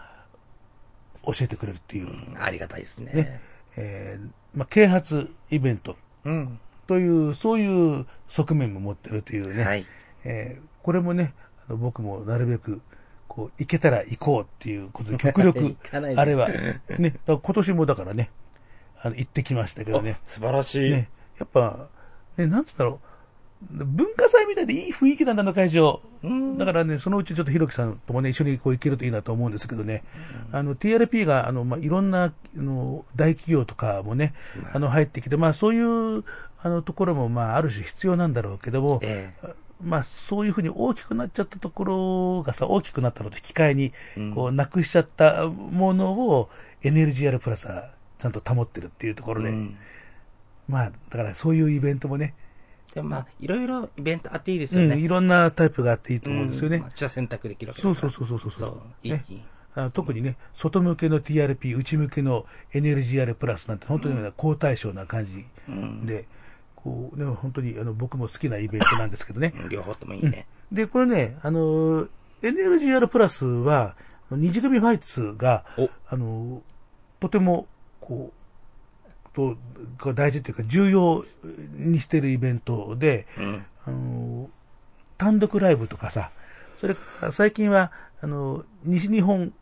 [1.25, 3.13] 教えてくれるっていう、ありがたいですね。
[3.13, 3.41] ね、
[3.77, 6.59] えーまあ、啓発イベントうん。
[6.87, 9.85] という、そういう側面も持ってるというね、はい。
[10.23, 11.33] えーこれもね、
[11.67, 12.81] あの僕もなるべく、
[13.27, 16.81] こう、行けたら行こうっていうことで、極力 あれは、ね、
[17.27, 18.29] 今年もだからね、
[18.99, 20.89] あの、行ってきましたけどね、素晴らしい。
[20.91, 21.87] ね、やっぱ、
[22.37, 23.07] ね、なんつうんだろう、
[23.69, 26.01] 文化祭みたいでいい雰囲気なんだな、会場。
[26.57, 30.03] だからね、そのうちちょっとひろきさんともね、一緒にこう行けるといいなと思うんですけどね、
[30.51, 34.33] あの、TRP が、あの、まあ、いろんな、あの、大企業とかもね、
[34.73, 36.23] あの、入ってきて、まあ、そういう、
[36.63, 39.33] あの、ところも、まあ、ある種必要なんだろうけども、え
[39.83, 44.35] まあ、そういうふうに大きくなっちゃったところがさ、大きくなったのと引き換えに、うん。
[44.35, 46.49] こう、なくしちゃったものを
[46.83, 49.75] NLGR プラスはちゃんと保ってるっていうところで、うん。
[50.67, 52.35] まあ、だからそういうイベントもね、
[52.93, 55.01] でもまあ、いろいろイベントあっていいですうん、よね。
[55.01, 56.79] いろんなタイプがあっていいと思うんですよね。
[56.79, 58.81] まあじゃあ選択できるわけそうそうそうそうそうそう。
[59.03, 59.23] いいね。
[59.73, 66.25] あの特にね、外向けの TRP、内向けの NLGR プラスなんて本当にね好対象な感じうんで、
[66.75, 69.53] こうね、本当にあの僕も好きなイベントなんですけどね。
[69.57, 70.45] う ん両方ともいいね。
[70.71, 72.07] で、これね、あの、
[72.41, 73.95] NLGR プラスは、
[74.31, 76.61] 二次組ファイツがお、あの、
[77.19, 77.67] とても、
[77.99, 78.40] こう、
[79.33, 79.57] と、
[79.97, 81.25] が大事っていうか重要
[81.73, 83.65] にしているイベントで、うん。
[83.85, 84.49] あの、
[85.17, 86.31] 単独ライブとかさ、
[86.79, 87.91] それから最近は、
[88.21, 89.53] あの、西日本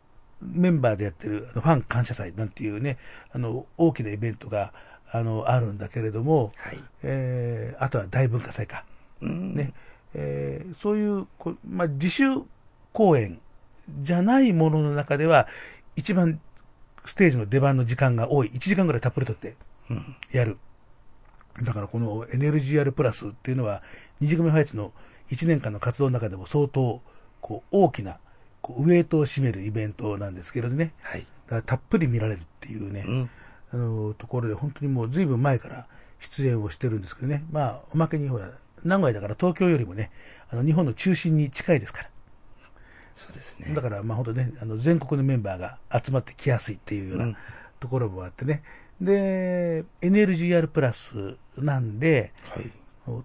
[0.42, 2.98] メンバーでやってるあのファン感謝祭なんていうね、
[3.32, 4.72] あの、大きなイベントが、
[5.12, 6.78] あの、あるんだけれども、はい。
[7.02, 8.84] えー、あとは大文化祭か。
[9.20, 9.54] うん。
[9.54, 9.72] ね、
[10.14, 12.24] えーそういう、こうまあ、自主
[12.92, 13.40] 公演
[14.02, 15.46] じゃないものの中では、
[15.96, 16.40] 一番
[17.06, 18.50] ステージの出番の時間が多い。
[18.50, 19.56] 1時間ぐらいたっぷりとって
[19.90, 20.16] うん。
[20.32, 20.58] やる。
[21.62, 23.82] だからこの NLGR プラスっていうのは、
[24.20, 24.92] 二次組ファイツの
[25.30, 27.00] 1年間の活動の中でも相当、
[27.40, 28.18] こう、大きな、
[28.62, 30.92] こうウエイトを占めるイベントなんですけれどね。
[31.00, 31.26] はい。
[31.46, 33.04] だからたっぷり見られるっていうね。
[33.06, 33.30] うん。
[33.72, 35.86] あの、ところで本当にもう随分前から
[36.18, 37.44] 出演をしてるんですけどね。
[37.50, 38.50] まあ、おまけにほら、
[38.84, 40.10] 名古屋だから東京よりもね、
[40.50, 42.10] あの、日本の中心に近いですから。
[43.26, 43.74] そうですね。
[43.74, 47.38] だから、まあ本当ね、あの、全国のメンバーが集まってきやすいっていうよううんな
[47.80, 48.62] ところもあってね。
[49.00, 52.70] で、NLGR プラスなんで、はい。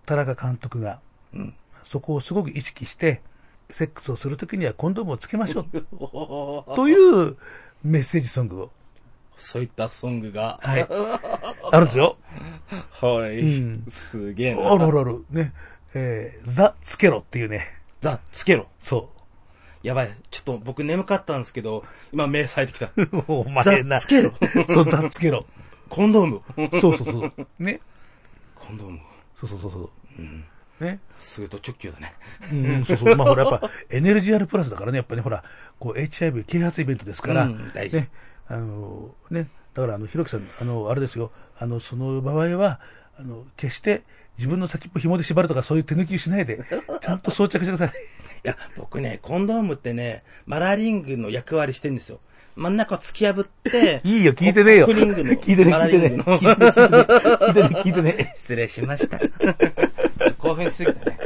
[0.06, 1.00] 田中監督が、
[1.34, 1.54] うん。
[1.84, 3.22] そこをすごく意識して、
[3.70, 5.66] セックスをするときにはコンドームをつけましょう。
[6.76, 6.94] とい
[7.30, 7.36] う
[7.84, 8.72] メッセージソングを。
[9.38, 10.60] そういったソングが。
[10.62, 10.88] はい。
[11.72, 12.18] あるんですよ。
[12.92, 13.40] はい。
[13.40, 14.92] うんすげえあるあな。
[14.92, 15.26] るある。
[15.30, 15.54] ね。
[15.94, 17.68] えー、ザ・つけろっていうね。
[18.02, 18.68] ザ、つけろ。
[18.80, 19.10] そ
[19.86, 20.10] やばい。
[20.32, 22.88] ちょっと僕眠かったんですけど、今目咲いてきた。
[22.88, 23.24] う。
[23.32, 24.00] お前な。
[24.00, 24.34] ザつけろ
[24.68, 25.46] そう、ザ・つけろ。
[25.90, 26.42] コンドーム。
[26.82, 27.48] そうそうそう。
[27.60, 27.80] ね。
[28.56, 29.00] コンドーム。
[29.40, 29.90] そうそうそうそう。
[30.18, 30.44] うん。
[30.80, 31.00] ね。
[31.20, 32.16] すぐと直球だね。
[32.52, 33.16] うん、そうそう。
[33.16, 35.44] まあほら、やっぱ、NLGR プラスだからね、やっぱり、ほら、
[35.80, 38.10] こう、HIV 啓発イベントですから、うん大事ね。
[38.48, 39.50] あの、ね。
[39.76, 41.32] だから、あの、ひろきさん、あの、あれですよ。
[41.60, 42.80] あの、その場合は、
[43.20, 44.02] あの、決して
[44.38, 46.60] 自分の先っぽ紐で縛るとかそういう手抜きしないで、
[47.02, 47.98] ちゃんと装着してください。
[48.44, 52.20] いや、僕ね、コンドームってね、マラーリングの役割してんですよ。
[52.56, 54.86] 真ん中を突き破って、 いいよ、聞いてねえよ。
[54.86, 56.10] コックリングの、 聞いてね、マラ聞いてね。
[56.10, 56.40] リングの。
[56.40, 58.34] 聞いてね、聞いてね、聞いてね、聞いてね。
[58.36, 59.20] 失礼しました。
[60.38, 61.18] 興奮しすぎたね。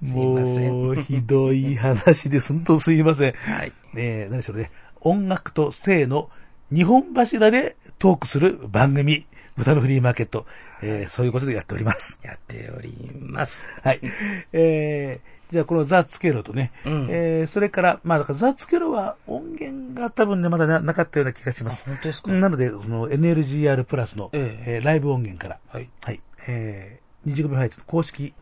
[0.00, 2.52] もう、ひどい話です。
[2.52, 3.32] 本当すいません。
[3.32, 3.72] はい。
[3.94, 4.70] ねえ、何でしょうね。
[5.00, 6.30] 音楽と性の
[6.72, 9.26] 日本柱でトークする番組、
[9.56, 10.46] 豚のフリーマーケット。
[10.82, 12.18] えーそういうことでやっております。
[12.22, 13.52] やっております。
[13.82, 14.00] はい。
[14.52, 21.84] えー、じゃあこのザ・ツケロとね、うんえー、それから、まあだからザ・ツケロは音源が多分ね、まだななかったような気がします。
[21.86, 22.30] 本当ですか？
[22.32, 25.88] なので、その NLGR プラスの、えええーライブ音源から、はい。
[26.02, 26.20] はい。
[26.48, 28.32] えー、二次組ファイツの公式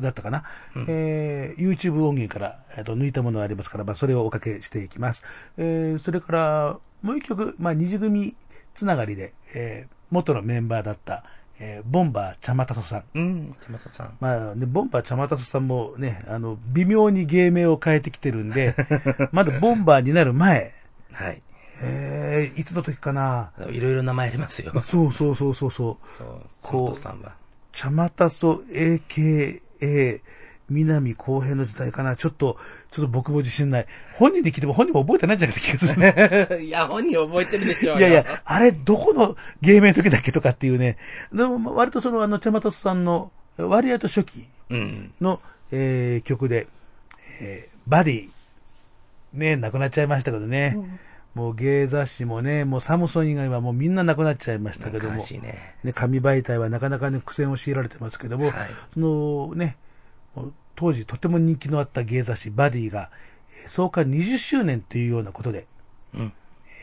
[0.00, 0.42] だったかな。
[0.74, 5.22] うんえー、YouTube 音源から、えーと抜いたものがありますから、まあ、それをおかけしていきます。
[5.56, 8.34] えー、それから、もう一曲、まあ、二次組
[8.74, 11.22] つながりで、えー、元のメンバーだった、
[11.60, 13.04] えー、ボンバーチャマタソさん。
[13.14, 14.16] うん、ちまたさん。
[14.20, 18.74] まあね、ボンバーチャマタソさんもね、あの、微妙に芸名を変えてきてるんで、
[19.32, 20.74] まだボンバーになる前、
[21.12, 21.42] はい。
[21.80, 23.52] えー、いつの時かな？
[23.70, 24.72] いろいろ名前ありますよ。
[24.84, 26.16] そうそうそうそうそう。
[26.18, 27.34] そう、こさんは。
[27.72, 30.20] チャマタソ AKA
[30.68, 32.16] 南公平の時代かな。
[32.16, 32.56] ちょっと、
[32.94, 33.86] ちょっと僕も自信ない。
[34.14, 36.62] 本人に聞いても本人も覚えてないんじゃないかって気がするね。
[36.64, 40.96] いや、本人覚えてるでしょうよいやいや、あれ、どこの芸名の時だっけとかっていうね。
[41.32, 45.12] でも、まあ割とその、あの、チャマタソさんの、割合と初期うん。
[45.20, 45.40] の、
[45.72, 46.68] えー曲で、
[47.40, 48.28] えーバディ、
[49.32, 50.78] ね、亡くなっちゃいましたけどね。
[51.34, 55.16] もう芸雑誌もね、もうサムソン以外はもうみんな亡くなっちゃいましたけども。
[55.16, 55.74] 悲しいね。
[55.82, 58.54] ね、紙媒体はなかなかね、苦戦を強いられてますけども、はい
[58.94, 59.76] そのね、
[60.76, 63.10] 当時とても人気のあった芸雑誌バディが、
[63.64, 65.66] えー創刊20周年というようなことで、
[66.14, 66.32] うん。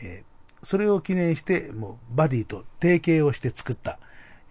[0.02, 0.32] えー
[0.64, 3.98] それを記念して、もうバディと提携をして作った、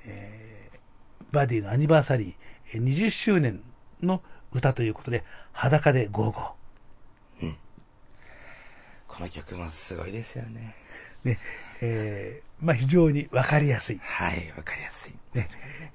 [0.06, 2.34] えーバディのアニバーサリー、
[2.74, 3.62] えー20周年
[4.02, 5.24] の歌ということで、
[5.54, 6.56] 裸でゴーゴ
[9.08, 10.76] この曲もすごいですよね。
[11.26, 11.30] ー。
[11.30, 11.40] ね、
[11.82, 14.00] えーまあ非常にわかりやすい。
[14.02, 15.14] はい、わかりやすい。
[15.38, 15.48] ね、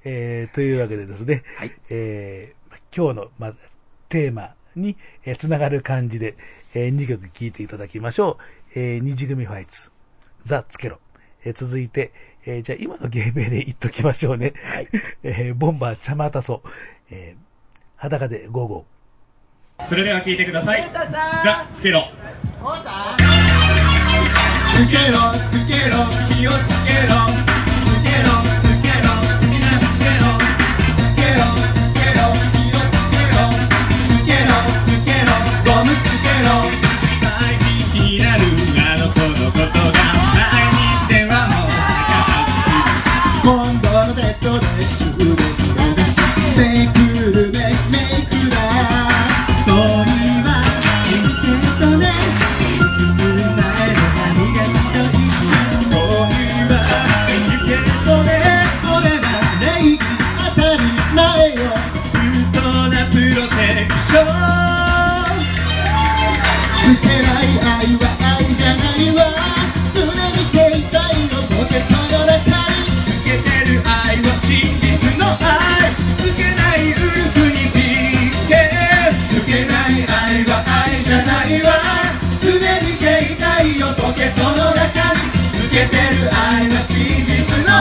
[0.03, 2.66] えーというわけでですね、はいえーま
[2.97, 3.53] 今日の、まあ、
[4.09, 6.35] テーマに、えーつながる感じで、
[6.73, 8.39] え2曲聴いていただきましょ
[8.75, 8.79] う。
[8.79, 9.91] えー二次組ファイツ、
[10.45, 10.97] ザ・つけろ。
[11.45, 12.11] えー続いて、
[12.45, 14.53] えーじゃあ今の芸名で言っときましょうね。
[14.63, 14.87] はい
[15.23, 16.63] えーボンバーチャマタソ、
[17.11, 17.41] えー
[17.97, 19.85] 裸でゴーゴー。
[19.87, 20.89] それでは聞いてください。
[20.91, 22.01] ザ・つけろ。
[22.01, 22.05] つ
[24.87, 25.17] けろ
[25.51, 25.97] つけろ
[26.35, 26.55] 気をつ
[26.85, 27.46] けろ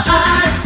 [0.06, 0.65] 実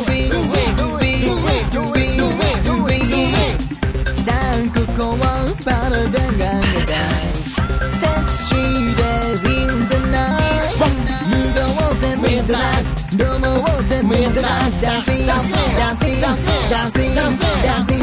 [14.81, 18.01] dancing dancing dancing dancing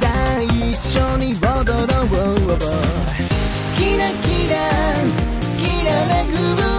[0.00, 0.84] 最初
[1.18, 2.58] に踊ろう
[3.76, 4.54] キラキラ
[5.58, 6.73] きらめく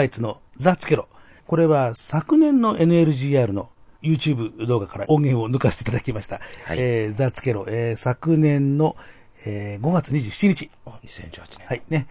[0.00, 1.08] ホワイツのザ・ツケロ。
[1.46, 3.68] これは昨年の NLGR の
[4.02, 6.40] YouTube 動画から音源を抜かせていただきました。
[6.64, 8.96] はいえーザ・ツケロ、えー昨年の、
[9.44, 10.70] えー5月27日。
[10.86, 11.66] あ2018年。
[11.66, 12.06] はい、ね。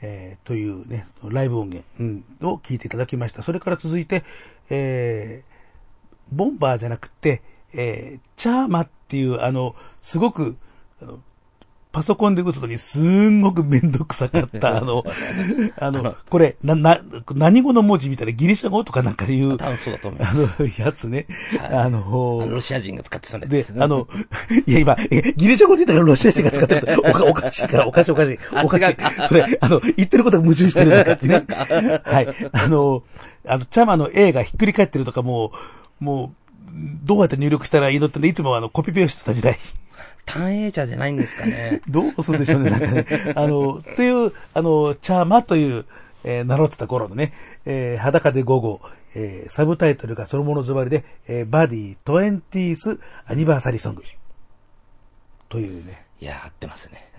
[0.00, 3.42] えーというね、ライブ音源、うん、を聞いていただきました。
[3.42, 4.24] それから続いて、
[4.70, 5.54] えー
[6.32, 7.42] ボンバーじゃなくて、
[7.74, 10.56] えーチャーマっていう、あの、すごく、
[11.02, 11.18] あの
[11.94, 15.04] パソコンで打つのにすんごくめんどくさかった、 あの、
[15.78, 17.00] あの、これ、な、な、
[17.32, 20.40] 何語の文字みたいなギリシャ語とかなんかで言う、多分そうだと思いまあす。
[20.58, 21.26] の、やつね。
[21.56, 23.46] はいああのの、ロシア人が使ってたんで。
[23.46, 24.08] ですあの、
[24.66, 28.38] いや今、え、ギリシャ語で言ったからロシア人が使ってる おかおかしいから、おかしいおかしい。
[28.64, 28.96] おかしい。
[29.28, 31.44] それ、あの、言ってることが矛盾してるの かってね。
[31.46, 32.50] はい。
[32.52, 33.04] あの、
[33.46, 35.52] あの、チャマの A がひっくり返ってるとかも
[36.00, 36.44] う、もう、
[37.04, 39.58] どうやって入力したらいいのってね、いつもあの、コピペをしてた時代。
[40.24, 41.80] 単影者じゃないんですかね。
[41.88, 43.06] どうするんでしょうね、なんかね。
[43.34, 45.84] あの、という、あの、チャーマという、
[46.24, 47.32] えー、名乗ってた頃のね、
[47.66, 48.80] えー裸で午後、
[49.14, 54.02] えーサブタイトルがそのものズバリで、えーバディ 20th アニバーサリーソング。
[55.48, 57.14] というね、いや、合ってますね。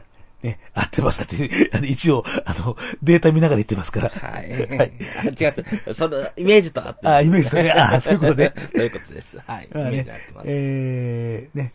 [0.45, 1.19] ね、合ってます。
[1.19, 4.09] だって、あの一応、あの、データ見ながら言ってますから。
[4.09, 4.51] はい。
[4.77, 4.91] はい。
[5.17, 5.53] あ違
[5.89, 5.93] う。
[5.95, 8.53] その、イメージと合ってますあ、イメージとね、あ、そういうことね。
[8.75, 9.39] そういうことです。
[9.47, 9.65] はい。
[9.65, 10.45] イメージ合ってます。
[10.47, 11.73] えー、ね、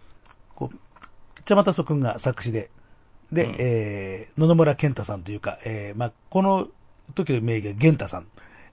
[1.50, 2.70] 茶又そくんが作詞で、
[3.32, 3.56] で、うん。
[3.58, 6.68] えー、野々村健太さんというか、えー、まあ、この
[7.16, 8.26] 時の名義は玄太さん、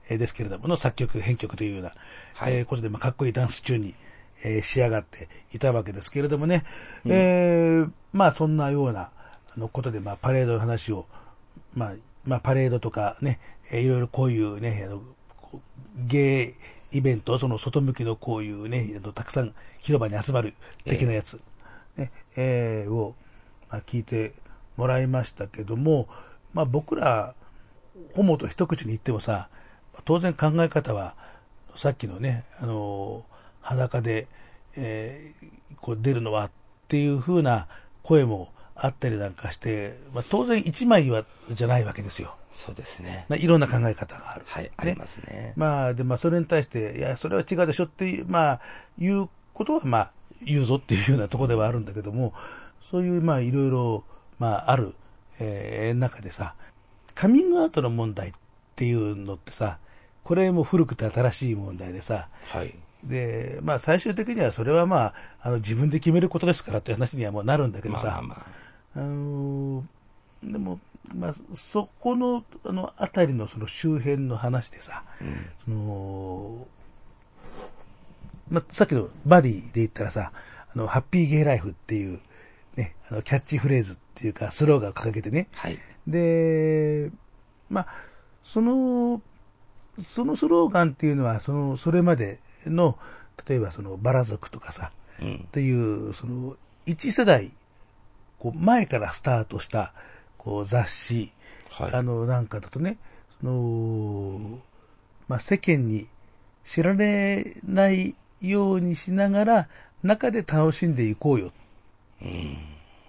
[0.08, 1.92] えーですけれどもの作曲、編曲というような、
[2.34, 2.54] はい。
[2.54, 3.94] えーことで、まあ、かっこいいダンス中に、
[4.44, 6.64] えー仕上がっていたわけですけれどもね、
[7.04, 9.10] えー、まあ、そんなような、
[9.56, 11.06] あの、ことで、まあ、パレードの話を、
[11.74, 11.92] まあ、
[12.24, 13.40] まあ、パレードとかね、
[13.72, 15.02] えーいろいろこういうね、あの、
[15.96, 16.54] ゲ
[16.92, 20.54] イイベント、その外向きのこういうね、あのたくさん広場に集まる
[20.84, 21.40] 的なやつ、
[21.98, 23.14] ね、えーを、
[23.70, 24.32] まあ、聞いて
[24.76, 26.08] もらいましたけども、
[26.54, 27.34] まあ僕ら、
[28.14, 29.48] ホモと一口に言ってもさ、
[30.04, 31.14] 当然考え方は、
[31.76, 34.28] さっきのね、あのー裸で、
[34.76, 35.48] えー
[35.80, 36.50] こう出るのはっ
[36.88, 37.68] ていう風な
[38.02, 42.34] 声もあったりなんかして、まあ、当然一枚は、じゃないわけですよ。
[42.54, 43.26] そうですね。
[43.28, 44.44] まあ、いろんな考え方がある。
[44.46, 45.52] はい、ありますね。
[45.56, 48.60] まあ、で、まあ、それに対して、いや、それは違うでしょっていう、まあ、
[48.98, 50.12] いうことは、まあ、
[50.44, 52.32] 言うぞっていうようなところではあるんだけども、
[52.90, 54.04] そういう、まあ、いろいろ、
[54.38, 54.94] まあ、ある、
[55.40, 56.54] えー中でさ、
[57.14, 58.32] カミングアウトの問題っ
[58.76, 59.78] ていうのってさ、
[60.24, 62.74] これも古くて新しい問題でさ、はい。
[63.04, 68.46] で、まあ、最終的にはそれはまあ、あの、自分で決めることですからっていう話にはもうなるんだけどさ、まあまあ。
[68.96, 69.84] あのー
[70.42, 70.78] でも、
[71.14, 75.02] まあ、そこの、あの、あたりのその周辺の話でさ、
[75.64, 76.66] その、
[78.50, 80.32] まあ、さっきのバディで言ったらさ、
[80.74, 82.20] あの、ハッピーゲイライフっていう、
[82.76, 85.78] ね、あの、キャッチフレーズっていうか、スローガンを掲げてね、はい。
[86.06, 87.10] で、
[87.68, 87.86] まあ、
[88.42, 89.20] その、
[90.02, 92.98] そのスローガンっていうのは、その、それまでの、
[93.46, 95.44] 例えばその、バラ族とかさ、うん。
[95.48, 97.52] っていう、その、一世代、
[98.38, 99.92] こう、前からスタートした、
[100.38, 101.32] こう、雑誌、
[101.70, 101.92] はい。
[101.92, 102.96] あの、なんかだとね、
[103.40, 104.60] その、
[105.26, 106.08] まあ、世間に
[106.64, 109.68] 知られないようにしながら、
[110.02, 111.52] 中で楽しんでいこうよ
[112.22, 112.58] うん。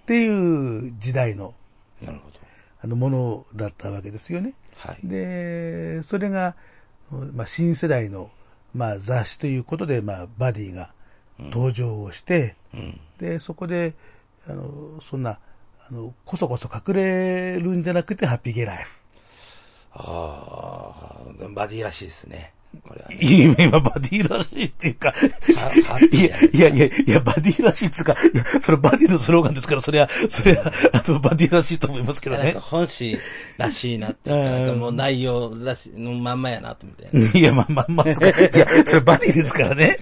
[0.02, 1.54] っていう時代の、
[2.02, 2.40] なるほど。
[2.82, 4.54] あの、ものだったわけですよね。
[4.76, 5.08] はい。
[5.08, 6.56] で、それが、
[7.34, 8.32] まあ、新世代の、
[8.74, 10.94] まあ、雑誌ということで、まあ、バディが
[11.40, 13.00] 登場をして、うん。
[13.20, 13.94] で、そこで、
[14.48, 15.40] あの、そんな、
[15.88, 19.00] あの、こそこそ隠れるんじゃなくて、ハッピーゲイライフ。
[19.92, 22.54] ああ、バディらしいですね。
[22.84, 23.55] これはね。
[23.59, 25.13] 今、バディらしいっていうか、
[26.11, 32.61] いや、いやいや、いや、バディらしいっつうか、いや、それバディのスローガンですから、それは、それは、あの、バディらしいと思いますけどねなんか。
[32.61, 33.17] 本誌
[33.57, 37.39] らしいなっていうか、うんなんかもう内容らしいのまんまやなと思って。
[37.39, 39.97] いや、まあまあまあ、そっかいや、それバディですからね。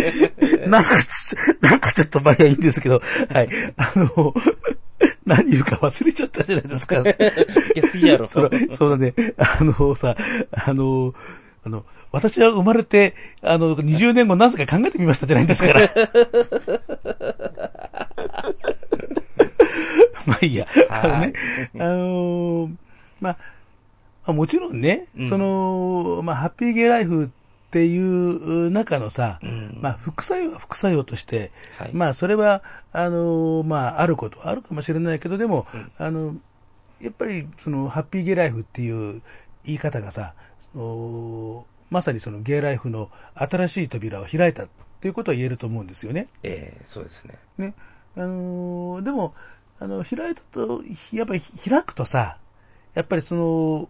[0.66, 3.00] なんかちょ、なんかちょっとまあいやいいんですけど、
[3.30, 3.48] はい。
[3.76, 4.34] あの、
[5.24, 7.02] 何言うか忘れちゃったじゃないですか。
[7.74, 8.26] 月やろ。
[8.26, 9.14] それそうだね。
[9.36, 10.16] あのさ、
[10.52, 11.12] あの、
[11.66, 15.90] あの、私は生まれて、あの、20年後何歳か考えてみましたじゃないですから。
[20.26, 20.68] まあいいや。
[20.88, 21.32] あのね、
[21.74, 22.70] あの
[23.20, 23.36] まあ、
[24.26, 25.28] まあもちろんね、うん。
[25.28, 27.28] その、まあ、ハッピーゲイライフっ
[27.72, 29.76] ていう中のさ、うん。
[29.80, 31.90] まあ、副作用は副作用として、はい。
[31.92, 32.62] まあ、それは、
[32.92, 35.66] あの、まあ、あることはあるかもしれないけど、でも、
[35.98, 36.36] あの、
[37.00, 39.20] やっぱり、その、ハッピーゲイライフっていう
[39.64, 40.34] 言い方がさ、
[41.90, 44.68] まさにそのゲイライフの新しい扉を開いたっ
[45.00, 46.28] ていうことは言えると思うんですよね。
[46.42, 47.38] ええそうですね。
[47.58, 47.74] ね。
[48.16, 49.34] あのーでも、
[49.78, 52.38] あの、開いたと、やっぱり開くとさ、
[52.94, 53.88] やっぱりその、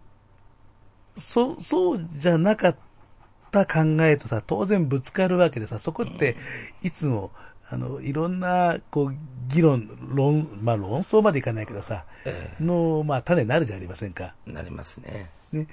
[1.17, 2.75] そ、そうじゃなかっ
[3.51, 6.35] た考えとさ、当然ぶつかるわけでさ、そこって、
[6.83, 7.31] いつも、
[7.69, 9.15] あの、いろんな、こう、
[9.47, 14.35] 議論、論、まあ論争までいかないけどさ、えの、まあ種になるじゃありませんか。
[14.45, 15.29] えなりますね。
[15.51, 15.67] ね。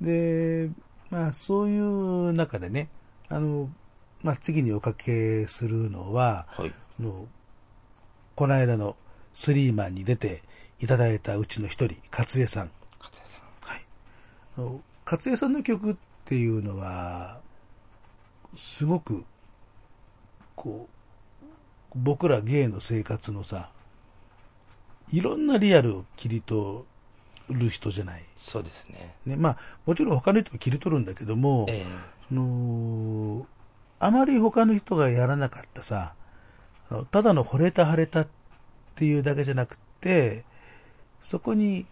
[0.00, 0.70] で、
[1.10, 2.88] まあそういう中でね、
[3.28, 3.70] あの、
[4.22, 6.74] まあ次におかけするのは、はい。
[7.00, 7.26] あの、
[8.34, 8.96] この間の
[9.34, 10.42] スリーマンに出て
[10.80, 12.70] いただいたうちの一人、勝江さん。
[12.98, 13.40] 勝谷さん。
[13.60, 14.80] はい。
[15.04, 17.40] 勝江さんの曲っていうのは、
[18.56, 19.24] すごく、
[20.54, 20.98] こう、
[21.96, 23.70] 僕らゲイの生活のさ、
[25.10, 26.84] いろんなリアルを切り取
[27.48, 28.24] る人じゃない。
[28.36, 29.14] そうですね。
[29.26, 31.84] ね、まあ、もちろん他の人も切り取るんだけども、え
[32.28, 33.46] その、
[34.00, 36.14] あまり他の人がやらなかったさ、
[37.10, 38.28] ただの惚れた腫れたっ
[38.94, 40.44] ていうだけじゃなくて、
[41.22, 41.86] そこに、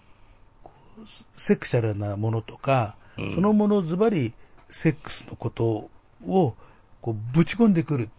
[1.36, 4.34] セクシャルなものとか、うんそのものズバリ
[4.68, 5.88] セックスのこと
[6.26, 6.54] を、
[7.00, 8.11] こう、ぶち込んでくる。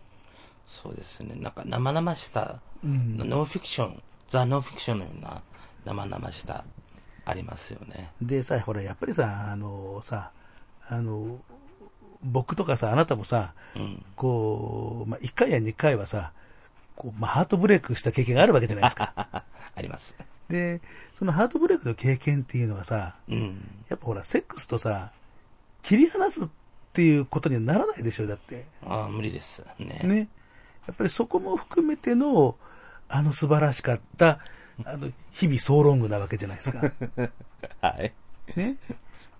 [0.67, 1.35] そうですね。
[1.35, 5.41] なんか生々しさ、うんノンフィクション、ザ・ノンフィクションのような
[5.85, 6.63] 生々しさ
[7.29, 8.11] ありますよね。
[8.21, 10.31] でさ、ほら、やっぱりさ、あのさ、
[10.87, 11.39] あの、
[12.23, 14.05] 僕とかさ、あなたもさ、うん。
[14.15, 16.31] こう、まあ、1回や2回はさ、
[16.95, 19.13] こう、まあ、ハートブレイクした経験があるわけじゃないですか。
[19.75, 20.15] あります。
[20.49, 20.81] で、
[21.19, 23.83] そのハートブレイクの経験っていうのはさ、うん。
[23.89, 25.11] やっぱほら、セックスとさ、
[25.83, 26.47] 切り離すっ
[26.93, 28.65] ていうことにはならないでしょ、だって。
[28.85, 29.63] ああ、無理です。
[29.79, 29.99] ね。
[30.03, 30.29] ね。
[30.87, 32.55] やっぱりそこも含めての、
[33.09, 34.39] あの素晴らしかった、
[34.85, 36.91] あの、日々総ロングなわけじゃないですか。
[37.81, 38.13] はい。
[38.55, 38.77] ね。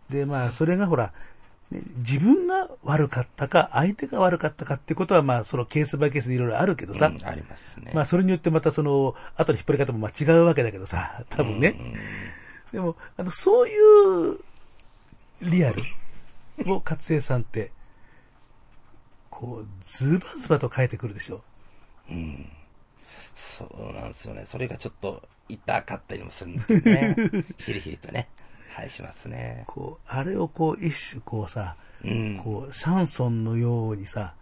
[0.10, 1.14] で、まあ、それがほら、
[1.70, 7.92] ね自分が悪かったか、相手が悪かったかってことは、まあ、そのケースバイケースでいろいろあるけどさ、うんありますね。
[7.94, 11.80] まあ、それによってまたその、後の引っ張り方もまあ違うわけだけどさ、多分ね。
[12.72, 14.40] でも、あの、そういう
[15.42, 15.84] リアル
[16.66, 17.72] を勝江さんって、
[19.30, 21.42] こう、ズバズバと変えてくるでしょ。
[23.38, 24.44] そうなんですよね。
[24.46, 27.16] それがちょっと痛かったりもするんですけどね。
[27.58, 28.28] ヒリヒリとね。
[28.74, 29.64] はい、しますね。
[29.68, 32.42] こう、あれをこう、一種こうさ、うん。
[32.44, 34.34] こう、シャンソンのようにさ、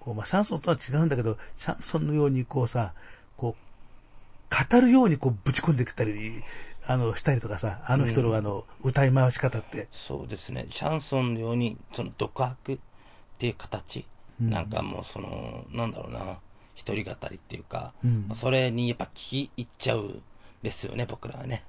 [0.00, 2.92] こう、まあ、シャンソンとは違うんだけど、シャンソンのようにこうさ、
[3.36, 6.42] こう、語るようにこう、ぶち込んできたり、
[6.86, 10.66] あの、したりとかさ、あの人のあの、歌い回し方って、そうですね。
[10.70, 12.78] シャンソンのように、その独白っ
[13.38, 14.06] ていう形、
[14.38, 16.38] なんかもうその、なんだろうな、
[16.74, 20.20] 一人語りっていうか、うんそれにやっぱ聞き入っちゃう
[20.62, 21.64] ですよね、僕らはね。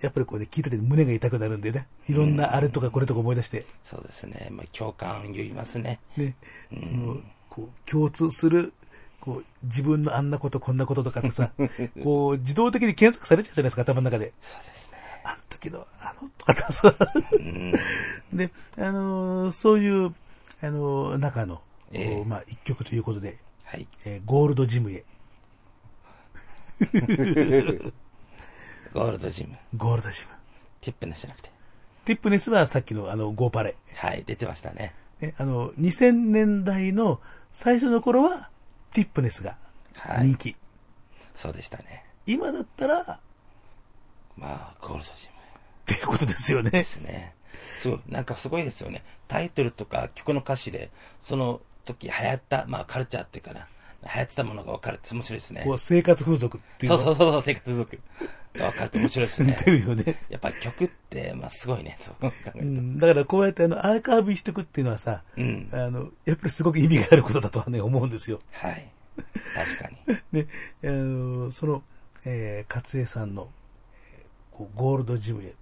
[0.00, 4.48] やっぱりこうね、聞いてて胸が痛くなるんでね、いろんなあれとかこれとか思い出して、そうですね。
[4.50, 6.00] まあ、共感を言いますね。
[6.16, 6.34] ね、
[6.72, 7.16] その、
[7.48, 8.72] こう、共通する、
[9.20, 11.52] こう、自分のあんなことこんなこととかってさ、
[12.02, 14.32] こう、自動的に検索されちゃうじゃないですか、頭の中で。
[14.40, 14.98] そうですね。
[15.24, 16.96] あの時の、あの、とかさ、
[17.32, 17.72] うん。
[18.32, 20.14] で、 あのーそういう、
[20.60, 23.38] あのー中の、ええこうまあ、一曲ということで、
[23.70, 23.86] はい。
[24.06, 25.04] えーゴールドジムへ、
[28.94, 29.58] ゴールドジム。
[29.76, 30.28] ゴールドジム。
[30.80, 31.50] ティップネスじゃなくて。
[32.06, 33.76] ティップネスはさっきのあの、ゴーパレ。
[33.94, 34.94] はい、出てましたね。
[35.20, 37.20] ね、あの、2000年代の
[37.52, 38.48] 最初の頃は、
[38.94, 39.58] ティップネスが
[39.96, 40.56] はい人気。
[41.34, 42.06] そうでしたね。
[42.24, 43.20] 今だったら、
[44.38, 45.32] まあ、ゴールドジム
[45.82, 46.84] っていうことですよねで。
[46.84, 47.34] すね。
[47.80, 49.04] すごい、なんかすごいですよね。
[49.26, 50.90] タイトルとか曲の歌詞で、
[51.20, 51.60] その
[51.94, 53.66] 時流行った、まあカルチャーっていうかな、
[54.02, 55.66] 流行ってたものが分かるって面白いですね。
[55.78, 57.98] 生活風俗っていうそのうそうそう、生活族。
[58.54, 59.70] 分かるって面白いです似ねて。
[59.70, 60.20] るよね。
[60.30, 62.58] やっぱ曲って、まあすごいね、そう考えると。
[62.58, 65.68] うん、だからこうやってあの、アーカイブしていくっていうのはさ、うん。
[65.72, 68.40] あの、やっぱりすごく意味があることだとはね、思うんですよ。
[68.52, 68.90] はい。
[69.54, 69.90] 確か
[70.32, 70.44] に。
[70.44, 70.48] で、
[70.84, 71.82] あの、その、
[72.24, 73.48] えー、勝江さんの、
[74.12, 75.54] えーこうゴールドジムへ、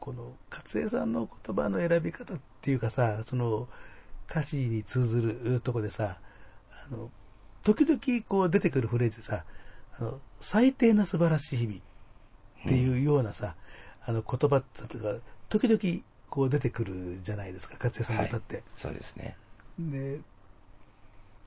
[0.00, 3.68] この、勝江さんの言葉の選び方っていうかさ、その、
[4.30, 6.18] 歌詞に通ずるとこでさ、
[6.88, 7.10] あの、
[7.62, 9.44] 時々こう出てくるフレーズでさ、
[9.98, 11.80] あの、最低な素晴らしい日々っ
[12.64, 13.54] ていうようなさ、
[14.04, 15.16] あの言葉とか、
[15.48, 18.62] 時々こう出てくるじゃないですか、勝江さんの歌って。
[18.76, 19.36] そうですね。
[19.78, 20.20] で、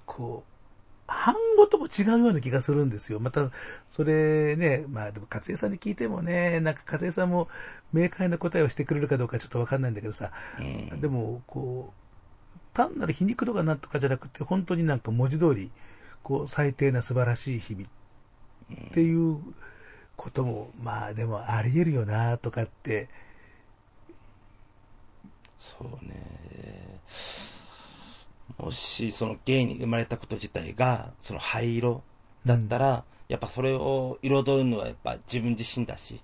[0.06, 0.60] こう、
[1.08, 3.20] 半語とも違うような気がするんですよ。
[3.20, 3.50] また、
[3.96, 7.48] それね、まあでも、勝江さんに聞いてもね、なんか勝江さんも
[7.94, 11.02] 明快な答えをしてくれるかどうかちょっとわかんないんだけどさ、うん。
[11.02, 11.99] でも、こう、
[12.74, 15.72] 単なる皮肉とかなんとかじゃなくて、本当になんか文字通り、
[16.24, 17.86] こう、最低な素晴らしい日々
[18.90, 19.40] っていう
[20.16, 23.10] ことも、まあでもあり得るよな、とかって、
[25.60, 27.00] そうね。
[28.58, 32.04] もし、そのゲイに生まれたこと自体が、その灰色
[32.46, 36.22] だったら、やっぱそれを彩るのはやっぱ自分自身だし、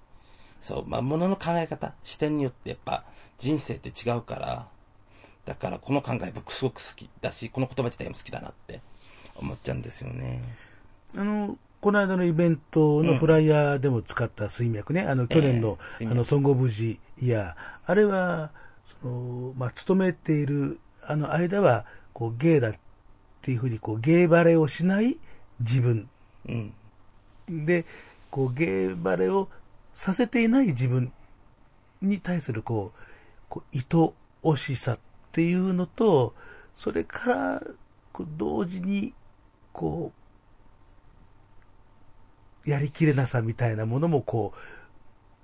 [0.59, 3.03] そう、まあ、ものの考え方、視点によってやっぱ
[3.37, 4.67] 人生って違うから、
[5.45, 8.81] だからこの考え僕すごく好きだし、この言葉自体も好きだなって
[9.35, 10.41] 思っちゃうんですよね。
[11.15, 18.49] あの、この間のイベントのフライヤーでも使った水脈ね、あの、去年の、ええ水脈あの、ソングオブジイヤー、あれは、
[19.01, 22.73] その、まあ、勤めている、あの間は、こう、ゲイだっ
[23.43, 25.17] ていうふうに、こう、ゲイバレをしない
[25.59, 26.09] 自分。
[26.49, 26.73] うん。
[27.65, 27.85] で、
[28.31, 29.47] こう、ゲイバレを
[29.93, 31.13] させていない自分
[32.01, 32.99] に対する、こう、
[33.47, 34.99] こう、愛おしさっ
[35.35, 36.33] ていうのと、
[36.77, 37.61] それから、
[38.13, 39.13] こう同時に、
[39.73, 40.13] こ
[42.65, 44.53] う、やりきれなさみたいなものも、こ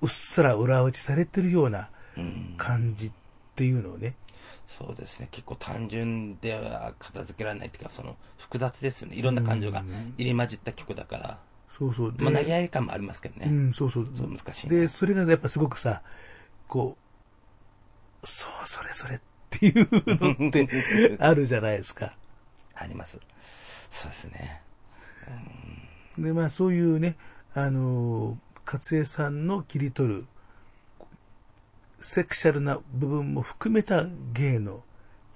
[0.02, 2.56] う、うっすら裏打ちされてるようなうん。
[2.58, 3.12] 感じっ
[3.56, 4.16] ていうのをね、
[4.68, 5.28] そうですね。
[5.32, 9.18] 結構単純では片付けられないっていうか、その複雑ですよね。
[9.18, 9.84] いろんな感情が
[10.18, 11.40] 入り混じった曲だから。
[11.78, 12.14] そうそう。
[12.14, 13.48] でまあ、投げ合い感もありますけどね。
[13.50, 14.08] うん、そうそう。
[14.18, 16.02] そう難しいなで、それがやっぱすごくさ、
[16.68, 16.98] こ
[18.24, 19.20] う、そう、それそれっ
[19.52, 20.68] ていうのって
[21.20, 22.16] あるじゃないですか。
[22.74, 23.20] あります。
[23.92, 24.62] そうですね。
[26.18, 27.16] で、まあそういうね、
[27.54, 30.26] あのー、勝江さんの切り取る、
[32.02, 34.84] セクシャルな部分も含めた芸の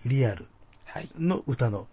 [0.06, 0.48] リアル
[0.86, 1.10] はい。
[1.18, 1.88] の歌の、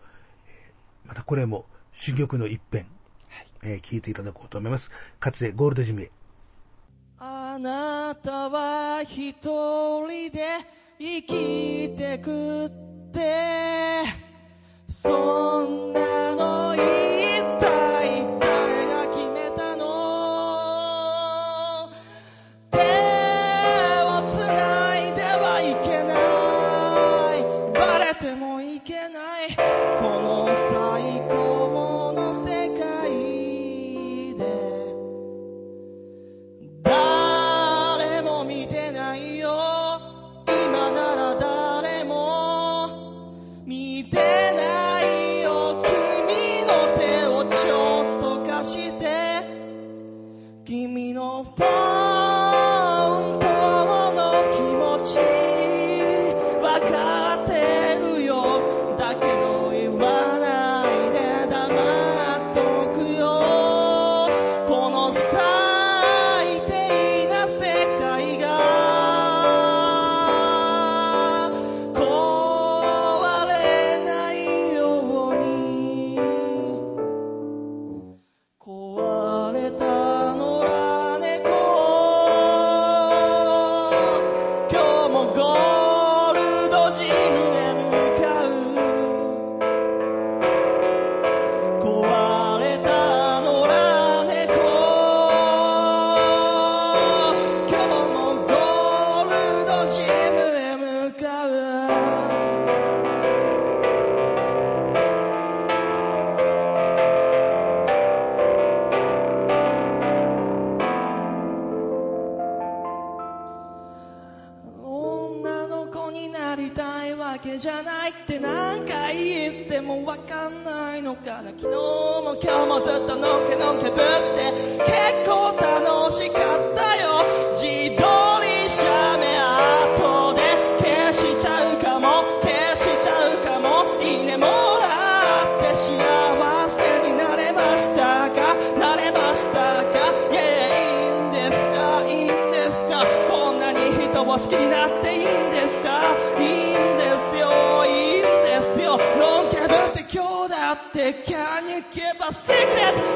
[0.47, 1.66] えーまたこれも
[2.07, 2.87] 珠玉の一編、
[3.29, 3.47] はい。
[3.62, 4.91] えー聞いていただこうと思います。
[5.20, 6.11] 勝江ゴールドジムへ。
[7.18, 10.43] あなたは一人で
[11.05, 12.71] 生きてくっ
[13.11, 14.05] て
[14.89, 16.79] そんなのい
[17.19, 17.22] い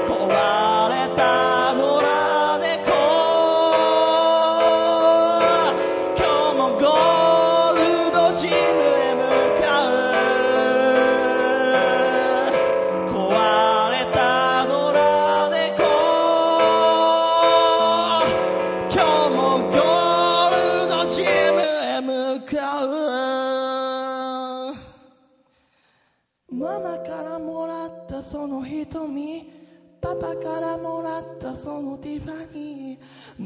[0.07, 2.16] 壊れたのら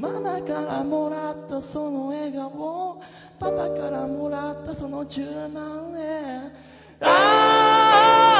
[0.01, 3.03] ママからもらったその笑顔。
[3.38, 6.51] パパからもらったその10万円。
[7.03, 8.39] ああ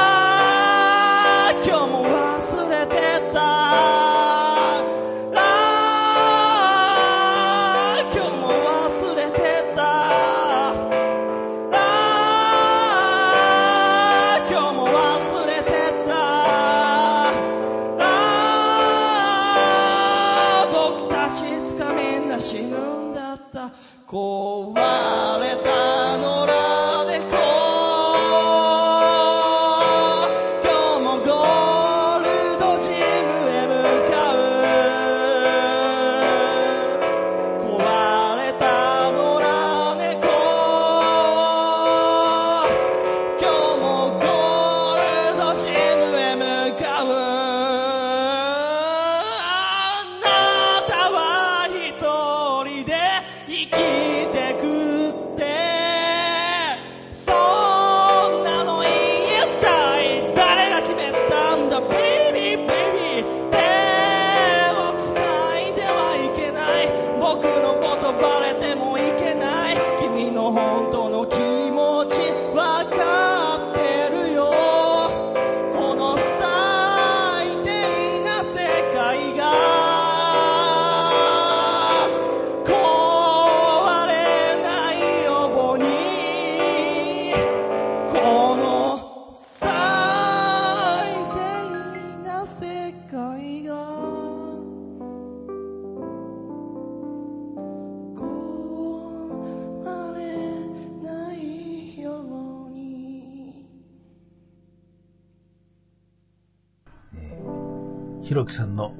[108.21, 108.93] ひろきさんの、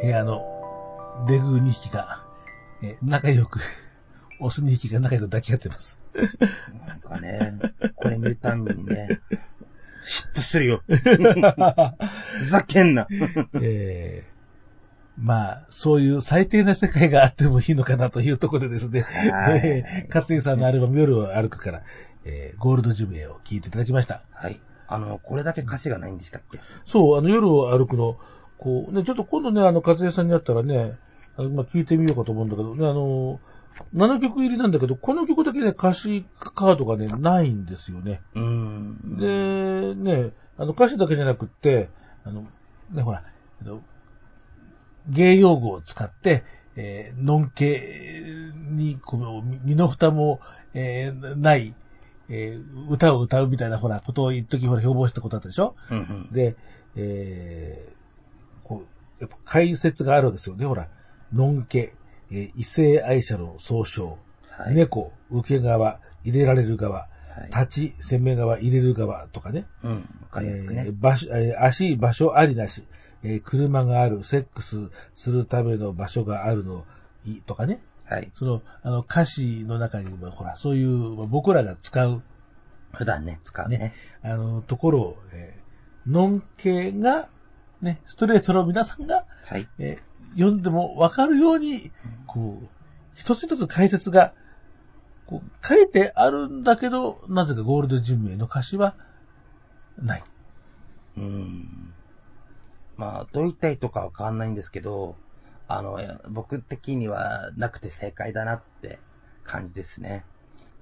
[0.02, 0.44] ー部屋の
[1.26, 2.22] デグー2匹が、
[2.82, 3.60] えー仲良く、
[4.40, 6.00] オス2匹が仲良く抱き合ってます。
[6.86, 7.52] なんかね、
[7.94, 9.20] これ見るたんびにね、
[10.06, 10.82] 嫉妬するよ。
[12.38, 13.06] ふざけんな。
[13.60, 14.36] えー
[15.18, 21.82] まあ、そういう最低な世界があってもいいのかなというところでですね、はいえー勝井さんのアルバム夜を歩くから、
[22.26, 24.20] えーゴールドジムエを聴いていただきました。
[24.32, 24.60] はい。
[24.88, 26.60] あの、これだけ歌詞がないんでしたっけ？
[26.84, 28.16] そう、あの、夜を歩くの、
[28.58, 30.98] こう、ね、ちょっと今度ね、あの、勝江さんに会ったらね、
[31.36, 33.40] あの、まあ、聞いてみようかと思うんだけどね、あの、
[33.94, 38.22] 7曲入りなんだけど、この曲だけね、歌詞カードがね、ないんですよね。
[38.34, 39.18] うーん。
[39.18, 41.90] で、ね、あの、歌詞だけじゃなくって、
[42.24, 42.46] あの、
[42.90, 43.22] ね、ほら、
[43.60, 43.80] あの
[45.08, 50.40] 芸用語を使って、えー、のんけに、この、身の蓋も、
[50.74, 51.74] えーない、
[52.28, 55.74] えー歌を歌うみたいな、ほら、ことを一時ほら、標榜したことあったでしょ？
[55.90, 56.32] うんうん。
[56.32, 56.56] で、
[56.96, 58.84] えー、こ
[59.20, 60.88] う、やっぱ解説があるわけですよね、ほら。
[61.32, 61.94] のんけ、
[62.30, 64.18] えー異性愛者の総称、
[64.50, 64.74] はい。
[64.74, 67.08] 猫、受け側、入れられる側、は
[67.44, 67.50] い。
[67.54, 69.66] 立ち、攻め側、入れる側とかね。
[69.82, 69.92] うん。
[69.96, 70.94] わかりやすくねえー。
[70.98, 72.84] 場所、えー足、場所ありなし、
[73.22, 76.84] えー車がある、セックスするための場所があるの、
[77.24, 77.80] いとかね。
[78.08, 78.30] はい。
[78.34, 82.22] その、あの、歌詞の中にも、ほら、そういう、まあ僕らが使う、
[82.92, 83.94] 普段ね、使うね。
[84.22, 87.28] あの、ところを、えー、のんけが、
[87.82, 89.68] ね、ストレートの皆さんが、はい。
[89.78, 91.90] えー読んでもわかるように、
[92.26, 92.68] こう、
[93.14, 94.32] 一つ一つ解説が、
[95.26, 98.94] こう、書いてあるんだけど、なぜかゴールドジムへの歌詞は、
[99.98, 100.24] ない。
[101.16, 101.94] うーん。
[102.98, 105.16] まあ、どう言ったいとかわかんないんですけど、
[105.68, 108.98] あの、え僕的にはなくて正解だなって
[109.44, 110.24] 感じですね。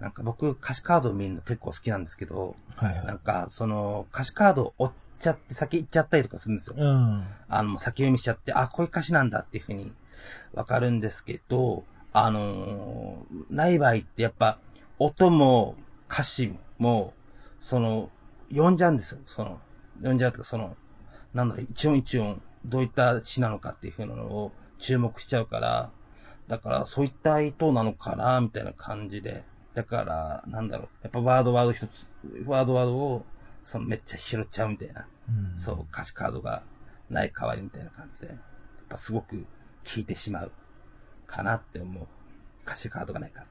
[0.01, 3.19] なんか僕歌詞カードを見るの結構好きなんですけど、はいはないん。
[3.19, 6.77] かその歌詞カードを追っちゃって先行っちゃったりとかするんですよ。
[6.77, 7.27] うん。
[7.49, 9.93] あの、先読みしちゃって、あ、こういう歌詞なんだっていうふうに
[10.53, 14.59] わかるんですけど、あのーない場合ってやっぱ、
[14.99, 15.77] 音も
[16.11, 17.15] 歌詞も、
[17.61, 18.11] その、
[18.51, 19.21] 読んじゃうんですよ。
[19.27, 19.61] その、
[19.99, 20.77] 読んじゃうとか、その、
[21.33, 24.53] なんだろう、一音一音、どういった詩なのかっていうふうなのを
[24.85, 25.91] 注目しちゃうから、
[26.47, 29.43] だから、そういった意図なのかな、みたいな感じで。
[29.73, 32.07] だから、なんだろう、やっぱワードワード一つ、
[32.45, 33.25] ワードワードを、
[33.63, 35.07] そのめっちゃ拾っちゃうみたいな。
[35.29, 36.63] うんそう、歌詞カードが
[37.09, 38.37] ない代わりみたいな感じで、やっ
[38.91, 39.47] ぱすごく効
[39.97, 40.53] いてしまう
[41.27, 42.07] かなって思う。
[42.67, 43.47] 歌詞カードがないから。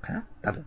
[0.00, 0.24] かな？
[0.42, 0.64] 多分。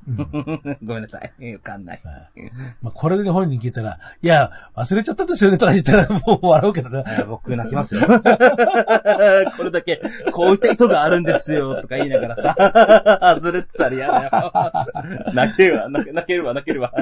[0.84, 1.54] ごめんなさい。
[1.54, 2.02] わかんない。
[2.82, 7.00] まあ、これで本人聞いたら、いや、忘れちゃったんですよねとか言ったら もう笑うけどな。
[7.00, 8.02] あ僕泣きますよ。
[8.06, 10.02] これだけ、
[10.32, 15.34] こういった意図があるんですよ、とか言いながらさ、外れてたら嫌だよ。
[15.34, 16.94] 泣けるわ、泣け泣けるわ、泣けるわ。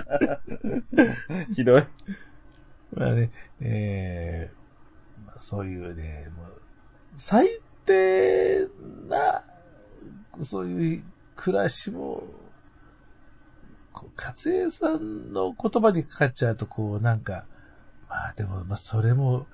[1.56, 1.84] ひどい。
[2.94, 6.62] まあね、えーまあ、そういうね、もう、
[7.16, 7.48] 最
[7.86, 8.68] 低
[9.08, 9.44] な、
[10.42, 11.04] そういう
[11.40, 12.24] 暮らしも、
[13.94, 17.46] こう、勝江さんの言葉にかかっちゃうと、こう、なんか、
[18.10, 19.48] まあでも、まあそれも、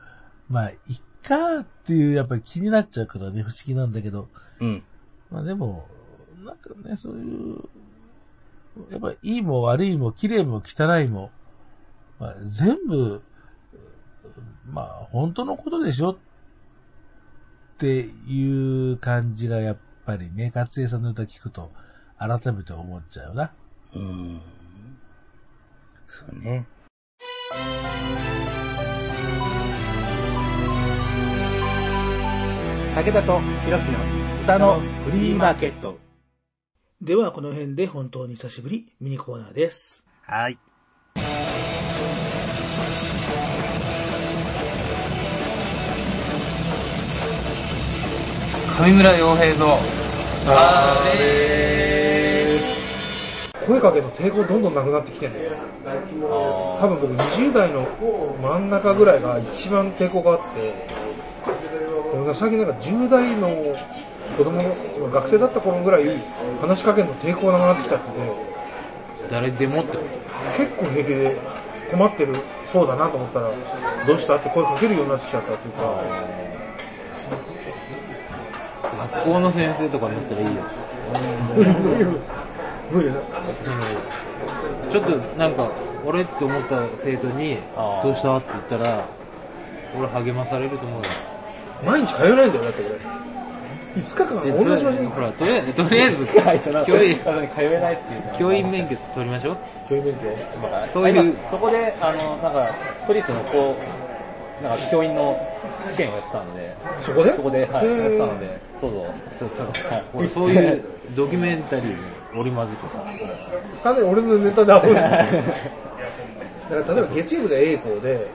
[0.49, 0.77] まあ、いっ
[1.21, 4.29] かっていう、やっぱり気になっちゃうからね、不思議なんだけど、
[4.59, 4.83] うん。
[5.29, 5.87] まあでも、
[6.43, 7.57] なんかね、そういう、
[8.89, 11.29] やっぱいいも悪いも綺麗も汚いも、
[12.19, 13.21] まあ、全部、
[14.67, 16.17] まあ本当のことでしょっ
[17.77, 21.71] ていう感じがやっぱりね、勝江さんの歌聞くと
[22.17, 23.51] 改めて思っちゃうな。
[23.93, 24.41] うーん。
[26.07, 26.65] そうね。
[32.95, 33.99] 武田とひろきの
[34.43, 35.99] 歌のフリーマーケット。
[37.01, 40.05] ではこの辺で本当に久しぶりミニコーナーです。
[40.21, 40.57] はい。
[48.77, 49.79] 上村洋平の
[50.47, 52.59] あれ
[53.65, 55.51] 声かけの抵抗どんどんなくなってきてんだよ
[56.81, 57.87] 多分僕20代の
[58.41, 60.73] 真ん中ぐらいが一番抵抗があって
[62.33, 63.47] 最近なんか10代の
[64.37, 64.61] 子供
[64.93, 66.03] その学生だった頃ぐらい
[66.59, 68.07] 話しかけるの抵抗なくなってきたって
[69.31, 70.03] 誰でもってこ
[70.57, 71.37] 結構平気で
[71.91, 73.51] 困ってるそうだなと思ったら
[74.05, 75.79] どうしたって声かけるようになってきちゃったっていうか。
[75.79, 76.54] と
[79.13, 80.61] 学校の先生とかになったらいいよ。
[81.55, 82.05] 無理無理
[82.91, 83.09] 無理。
[83.09, 83.15] だ
[84.89, 85.69] ちょっとなんか
[86.05, 87.57] 俺って思った生徒に
[88.03, 88.37] どうした？
[88.37, 89.05] って言ったら
[89.97, 91.07] 俺励まされると思うよ。
[91.85, 93.15] 毎日通えないんだよだって俺。
[93.95, 95.07] 5日間じゃあ同じ場所に。
[95.07, 99.57] ほらとりあえずとりあえず会社の教員通えないっていうのは教員免許取りましょう。
[99.89, 100.19] 教員免許。
[100.91, 102.67] そういうそこで、あの、なんか、
[103.07, 103.75] 都立のこ
[104.59, 105.39] う、なんか教員の
[105.89, 107.35] 試験をやってたので、そこで？
[107.35, 109.05] そこで、はい、やってたので、そうそう、
[109.39, 110.03] そうそう、はい。
[110.13, 110.83] 俺そういう
[111.15, 111.95] ドキュメンタリーに
[112.33, 113.03] 織り交ぜてさ。
[113.83, 118.27] ただ俺のネタで遊んでるだから例えば月曜日が A 校で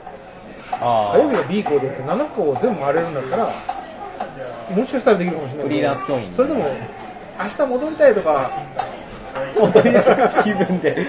[0.73, 3.53] あ火曜日が B 校でって7校を全部回れるんだったら
[4.75, 5.67] もしかしたらできるかもしれない。
[5.67, 6.65] フリーランス教員それでも
[7.41, 8.51] 明日戻りたいとか
[9.59, 9.85] 本当に
[10.45, 10.97] 気分で。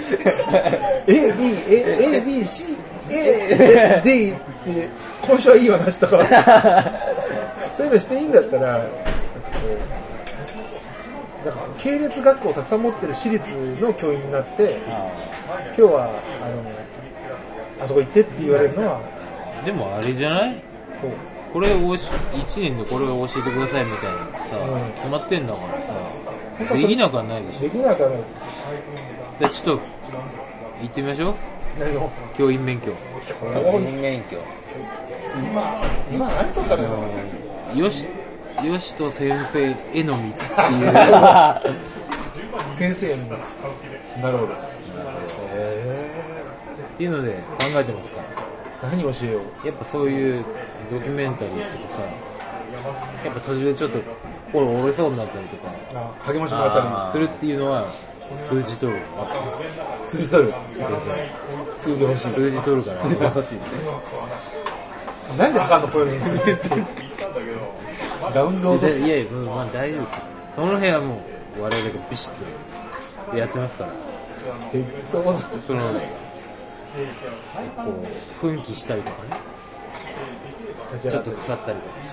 [1.08, 2.66] A、B、A、A、B、C、
[3.14, 4.90] A、D って
[5.22, 6.26] 今週はいいわなしとか
[7.78, 8.86] そういうのしていいんだったら
[11.46, 14.78] だから系列学校をたくさん持ってる私立の教員になって
[15.68, 16.12] 今日は
[16.44, 16.50] あ
[17.80, 19.02] のあそこ行ってって言われるのは
[19.66, 20.64] でもあれじゃない
[21.52, 28.20] これをし1年でこれを教えてくださいみたいなさ、うん決まってんだからさできなくはないでしょできなくはない
[29.40, 29.82] でちょっと
[30.82, 31.36] 行ってみましょう
[32.38, 32.92] 教員免許。
[32.92, 34.38] 教員免許。
[35.36, 38.06] 今今何取ったらいいのよし
[38.64, 39.64] よしと先生
[39.98, 40.30] への道って
[40.74, 40.92] いう。
[42.78, 43.36] 先生にな
[44.32, 44.54] るほど。
[44.54, 44.58] っ
[46.98, 47.38] ていうので考
[47.76, 48.22] えてますか？
[48.84, 49.68] ら何教えよう？
[49.68, 50.46] やっぱそういう
[50.92, 52.02] ドキュメンタリーとかさ
[53.26, 54.00] やっぱ途中でちょっと
[54.52, 57.86] 心折れそうになったりとかあ励ましてもらったりするっていうのは
[58.38, 59.00] 数字取る
[60.08, 60.54] 数字取る。
[61.78, 62.98] 数字欲しい数字取るから。
[63.02, 63.60] 数字欲しい
[65.38, 66.26] なんで測るのこういうの
[68.34, 70.22] ダウンロードいやいや、まあ大丈夫ですよ。
[70.56, 71.22] その辺はも
[71.58, 72.32] う、我々がビシッ
[73.32, 73.92] とやってますから。
[74.72, 75.24] 適当な
[75.66, 75.88] その、こ
[77.90, 77.92] う、
[78.40, 79.42] 奮起したりとかね、
[81.02, 82.04] ちょっと腐ったりとか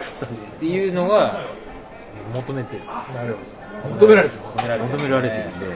[0.00, 1.40] して、腐るっていうのが、
[2.34, 2.82] 求めてる。
[3.14, 4.42] なるほど求められてる。
[4.42, 5.74] 求められてる,、求められるんで、ね、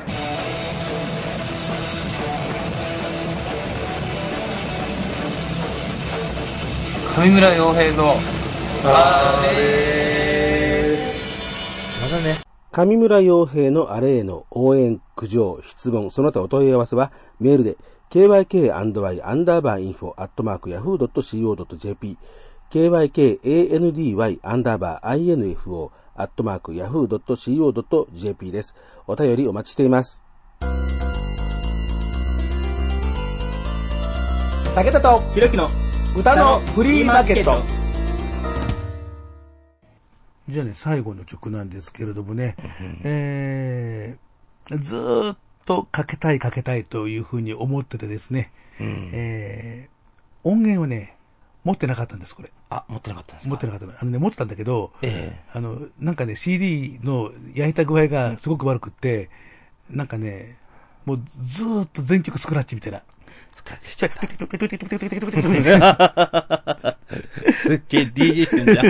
[7.17, 8.15] 上村洋平の
[8.85, 10.99] あれ
[12.03, 12.41] またね。
[12.73, 17.77] 上村洋平のあれへの応援、苦情、質問、その他お問い合わせはメールで
[18.11, 22.17] kyk&y アンダーバーインフォアットマーク yahoo.co.jp
[22.71, 28.75] kykandy アンダーバー info アットマーク yahoo.co.jp です。
[29.07, 30.23] お便りお待ちしています。
[34.75, 35.69] 武田とひろきの
[36.17, 37.63] 歌のフリーマーケット。
[40.49, 42.57] じゃあね、最後の曲なんですけれどもね、
[43.05, 51.17] えー、ずーっとかけたいかけたいというふうに思っててですね、えー、音源をね、
[51.65, 52.51] 持ってなかったんです、これ。
[52.71, 53.51] あ、持ってなかったんですか？
[53.51, 53.93] 持ってなかったの。
[54.01, 59.31] あのね、持ってたんだけど、えあの、なんかね、CD の焼いた具合がすごく悪くって、
[59.91, 60.57] なんかね、
[61.05, 63.03] もうずーっと全曲スクラッチみたいな。
[63.55, 64.21] スクラッチしちゃった。
[67.63, 68.87] すっげえ DJ してんじゃん。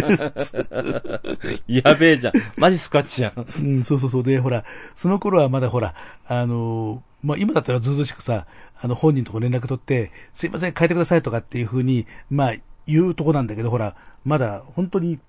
[1.67, 2.33] やべえじゃん。
[2.57, 3.47] マジスクワッチじゃん。
[3.59, 4.23] うん、そうそうそう。
[4.23, 4.65] で、ほら、
[4.95, 5.95] その頃はまだほら、
[6.27, 8.47] あのーまあ、今だったらずうずうしくさ、
[8.83, 12.57] あの、本人とこ連絡取って、すいません、変えてくださいとかっていうふうに、まあ、
[12.87, 15.21] 言うとこなんだけど、ほら、まだ、本当に、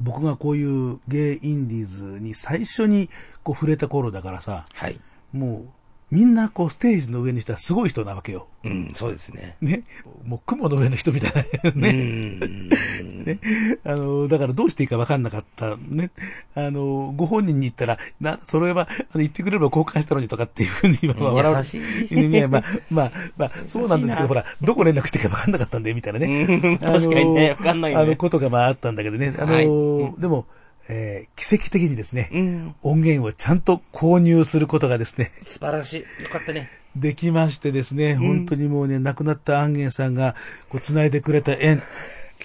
[0.00, 3.10] 僕がこういうゲイインディーズに最初に
[3.42, 4.98] こう触れた頃だからさ、はい。
[5.32, 5.68] もう、
[6.10, 8.48] みんなこうステージの上にしたらすごい人なわけよ。
[8.64, 9.56] うん、そうですね。
[9.60, 9.84] ね。
[10.24, 11.32] もう雲の上の人みたい
[11.62, 11.92] なうね。
[11.92, 12.68] ん。
[12.68, 13.38] ね。
[13.84, 15.76] あの、だからどうしていいか分かんなかった。
[15.76, 16.10] ね。
[16.54, 21.56] あの、ご本人に言ったら、な、それは、あの言ってくれれば交換したのにとかっていうふうに今は笑う。
[21.56, 21.78] 優し
[22.10, 26.26] いね、まあ、まあ、まあ、そうなんですけど、ほら、どこ連絡していいか分かんなかったんで、みたいなね。
[26.26, 29.32] うん確かにね分かんないねあの、ことがまああったんだけどね。
[29.38, 30.46] あの、はいでも、
[30.90, 32.74] えー奇跡的にですね、うん。
[32.82, 36.22] 音源をちゃんと購入することがですね、素晴らしい。
[36.22, 36.70] よかったね。
[36.96, 40.34] できましてですね、本当にもうね、亡くなった安源さんが、
[40.68, 41.82] こう、繋いでくれた縁、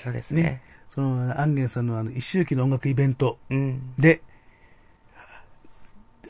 [0.04, 0.62] そうですねね。、
[0.94, 3.94] その安源さんのあの、一周期の音楽イベントうん。
[3.98, 4.22] で、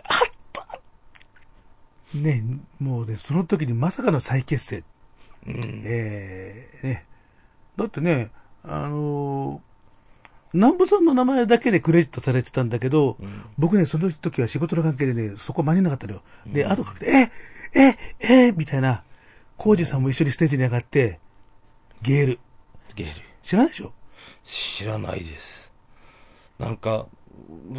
[0.03, 0.17] あっ
[0.53, 0.79] た
[2.17, 2.43] ね、
[2.79, 4.83] もうね、その時にまさかの再結成。
[5.45, 5.81] うん。
[5.83, 7.05] えー、ね。
[7.77, 8.31] だってね、
[8.63, 9.74] あのー
[10.55, 13.17] 南部さんの名前だけでクレジットされてたんだけど、
[13.57, 16.21] 僕ね、その時は仕事の関係でね、そこ間に合わなかったのよ。
[16.47, 17.31] で、後からえ
[17.73, 19.03] えええみたいな、
[19.57, 21.19] コージさんも一緒にステージに上がって、
[22.01, 22.39] ゲール。
[22.95, 23.21] ゲール。
[23.43, 23.93] 知らないでしょ？
[24.43, 25.71] 知らないです。
[26.57, 27.07] なんか、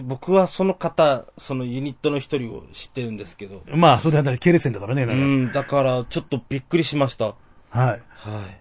[0.02, 3.62] 僕はその方、そのユニットの一人を知ってるんですけど。
[3.68, 7.26] まあ、それはだから系列線だからね、うん、だからちょっとびっくりしました。
[7.26, 7.34] は
[7.74, 7.76] い。
[7.78, 8.00] はい。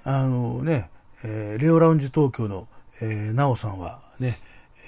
[0.03, 0.89] あのね、
[1.23, 2.67] えーレオラウンジ東京の、
[3.01, 4.39] えー、ナオさんはね、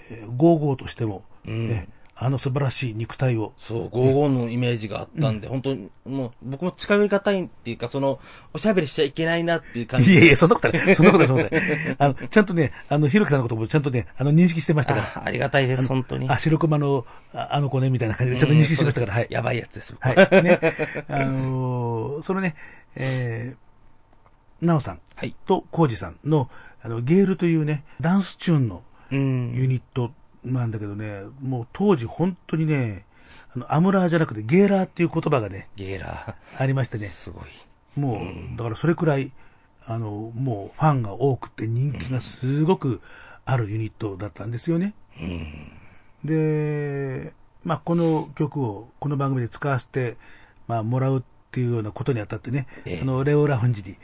[0.09, 1.89] えー、ゴーゴーとしても、うんね、
[2.19, 8.19] あの素晴らしい肉体を、そう、55のイメージがあったんで、本当に、もう、僕も近寄りがたいっていうか、その、
[8.53, 10.11] おしゃべりしちゃいけないなっていう感じ。
[10.13, 10.95] いやいや、そんなことない。
[10.95, 11.95] そんなことない、そんなことない。
[11.99, 15.05] あの、ちゃんとね、あの、ひろきさんのこともちゃんとね、あの、認識してましたから。
[15.15, 16.27] あありがたいです、本当に。
[16.27, 19.27] あ、白熊の、ああの子ね、みたいな感じで、ちゃんと認識してましたから、はい。
[19.29, 19.95] やばいやつです。
[19.99, 20.43] はい。
[20.43, 20.59] ね。
[21.07, 22.55] あのーそのね、
[22.95, 26.49] えー、なおさんはいとコウジさんの、
[26.87, 28.81] あの、ゲールというね、ダンスチューンの
[29.11, 29.51] うん。
[29.53, 30.11] ユニット
[30.45, 33.05] なんだけどね、もう当時本当にね、
[33.53, 37.43] あの、アムラーじゃなくてゲーラーっていう言葉がね、ゲーラありましてねー。、すごい。
[37.99, 38.21] も
[38.53, 39.33] う、だからそれくらい、
[39.85, 43.01] あの、もうファンが多くて人気がすごく
[43.43, 44.93] あるユニットだったんですよね。
[45.19, 45.71] うん。
[46.23, 47.33] で、
[47.65, 50.15] まあ、この曲をこの番組で使わせて、
[50.69, 51.21] まあ、もらうっ
[51.51, 53.97] ていうようなことにあたってね、ええあの、レオラウンジに、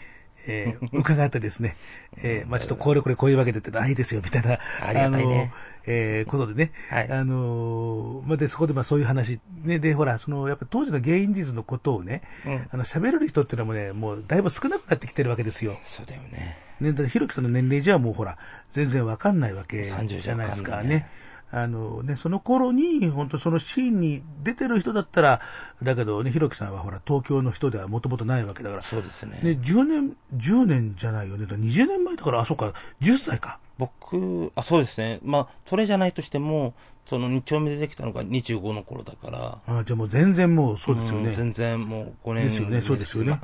[0.47, 1.75] えー伺ってですね、
[2.17, 5.45] えーまあ、ちょっとこれこれこういうわけでってないですよ、みたいな、ありがたいね。
[5.45, 5.51] の、
[5.85, 7.11] えーことでね、はい。
[7.11, 12.67] あのーまあ、で、そこでまあそういう話、ね、で、ほら、その、やっぱ当時のゲイインディーズのことをね、うん。
[12.71, 15.77] あの、喋れる人っていうのもね、もうだいぶ少なくなってきてるわけですよ。
[15.83, 16.57] そうだよね。
[16.79, 18.37] ね、だからひろきさんの年齢じゃもうほら、
[18.71, 20.81] 全然わかんないわけ30じゃないですか。
[20.83, 21.07] ね。
[21.56, 25.39] あのね、その頃に、本当そのシーンに出てる人だったら、
[25.84, 29.39] だけどね、ひろきさんはほら、東京の人ではもともとないわけだから、そうですね。
[29.43, 31.43] ね、10年、10年じゃないよね。
[31.43, 33.60] だから20年前だから、あ、そうか、10歳か。
[33.78, 35.20] 僕、あ、そうですね。
[35.22, 36.74] まあ、それじゃないとしても、
[37.06, 39.58] その2丁目でできたのが25の頃だから。
[39.68, 41.34] あじゃあもう全然もうそうですよね。
[41.34, 43.39] ん全然もう5年ですよね、そうですよね。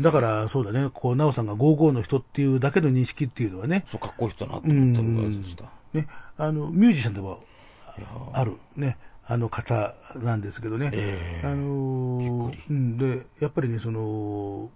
[0.00, 5.64] だから、そうだね、こう、なおさんが55の人っていうだけの認識っていうのはね、そう、かっこいい人だなと思ってるぐらいでした。
[5.94, 7.42] ね、あの、ミュージシャンでも
[8.32, 10.90] あるね、あの方なんですけどね。
[10.92, 11.46] ええ。
[11.46, 14.70] あのーうん、で、やっぱりね、その、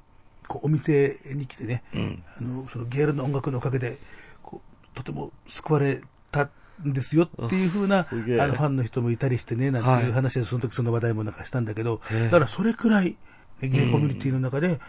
[0.46, 2.22] こうお店に来てね、うん。
[2.38, 3.98] あの、そのゲールの音楽のおかげで、
[4.42, 6.00] こう、とても救われ
[6.30, 6.48] た
[6.82, 12.24] んですよっていう風な、 あの、ファンの人もいたりしてね、なんていう話で、その時その話題もなんかしたんだけど、へえ。
[12.24, 13.16] だからそれくらい、
[13.60, 14.80] ねゲイコミュニティの中で、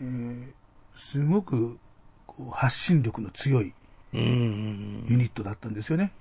[0.00, 0.46] えー
[0.96, 1.78] すごく、
[2.26, 3.72] ここう発信力の強い
[4.14, 4.20] うん。
[4.20, 5.06] うん。
[5.08, 6.12] ユニットだったんですよね。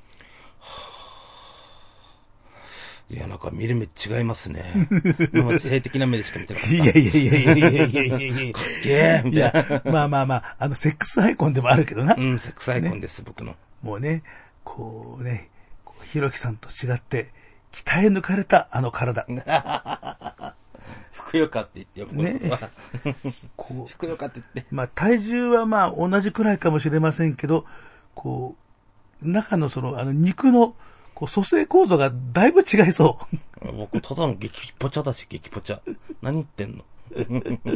[3.13, 4.63] いや、なんか見る目違いますね。
[5.33, 6.75] 今 まで性的な目でしか見てなかった。
[6.75, 12.15] いやいやいやいやいやいやいやいやかっけえみいたいなや、まあまあまあ、あの、セックスアイコンでもあるけどな。
[12.17, 13.55] うん、セックスアイコンです、僕の。
[13.83, 14.23] もうね、
[14.63, 15.49] こうね、
[15.85, 17.29] こうひろきさんと違って、
[17.71, 19.27] 鍛え抜かれたあの体。
[21.11, 22.69] ふくよかって言ってよ、ねことは。
[23.55, 24.71] こふくよかって言って。
[24.71, 27.65] う、まあ体重はまあ同じくらいかもしれませんけど、
[28.15, 28.55] こ
[29.21, 30.75] う、中のその、あの肉の、
[31.13, 33.19] こう、組成構造がだいぶ違いそ
[33.61, 33.71] う。
[33.71, 35.79] 僕、ただの激ポチャだし、激ポチャ。
[36.21, 36.83] 何言ってんの？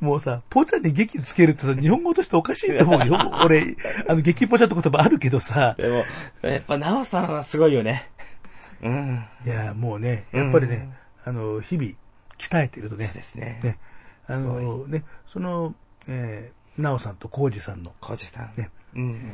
[0.00, 3.18] もうさ、ポチャに劇つけるってさ、日本語としておかしいと思うよ。
[3.44, 3.76] 俺、
[4.08, 6.04] あの、激ポチャって言葉あるけどさ、でも、
[6.42, 8.10] やっぱ、なおさんはすごいよね。
[8.82, 9.24] うん。
[9.44, 10.88] いや、もうね、やっぱりね、
[11.24, 11.90] あの、日々、
[12.38, 13.60] 鍛えてるとねそう、ですね。
[13.62, 13.78] ね、
[14.26, 15.74] あの、ね、その、
[16.06, 18.52] えー、なおさんとコウジさんの、コージさん。
[18.56, 19.32] ねうん。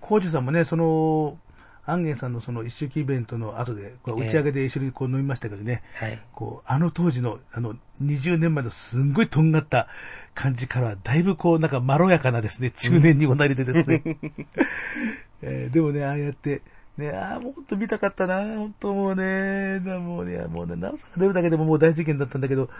[0.00, 1.38] コウジさんもね、その、
[1.86, 6.20] アンゲンさんのその一周期イベントの後で、こう打ち上げで一緒にこう飲みましたけどね、はい。
[6.32, 9.86] こう、あの当時の、あの、20年前のすんごいとんがった
[10.34, 14.02] 感じからは、だいぶこう、なんかまろやかなですね、中年におなりでですね。
[15.42, 16.62] えーでもね、ああやって、
[16.96, 22.70] ね、ああ、もう本当見たかったな、本当もうね、なもうね、もうね、なおさんが出るだけでももう大事件だったんだけど、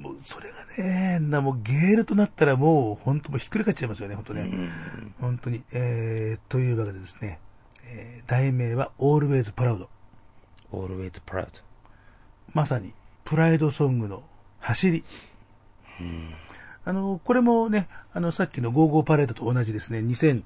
[0.00, 4.50] もうそれがね、な、もうゲールとなったらもう、本当もうひっくり返っちゃいますよね、本当ね。
[5.20, 5.62] 本当に。
[5.72, 7.38] えー、というわけでですね、
[7.96, 9.86] えー題名は Always Proud。
[10.72, 11.46] always proud.
[12.52, 12.92] まさに、
[13.24, 14.24] プライドソングの
[14.60, 15.04] 走り。
[16.84, 20.44] あの、これもね、あの、さっきのゴーゴーパレードと同じですね、2001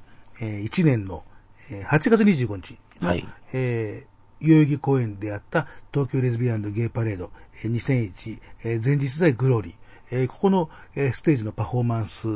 [0.84, 1.24] 年の
[1.70, 4.10] えー8月25日の、はいえー
[4.42, 7.30] 代々木公園であった東京レズビアンのゲイパレード、
[7.62, 7.72] えー
[8.14, 9.74] 2001、えー前日在グローリー、
[10.10, 12.26] えーここの、えーステージのパフォーマンス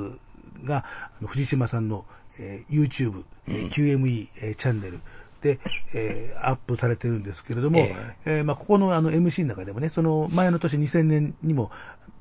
[0.64, 0.84] が、
[1.26, 2.04] 藤島さんの、
[2.38, 5.00] えー YouTube、えー QME、えーチャンネル
[5.42, 5.58] で、
[5.92, 11.70] えーアップされてるんですけれども、ええーまあ、ここのあの MC の中でもね、その前の年2000年にも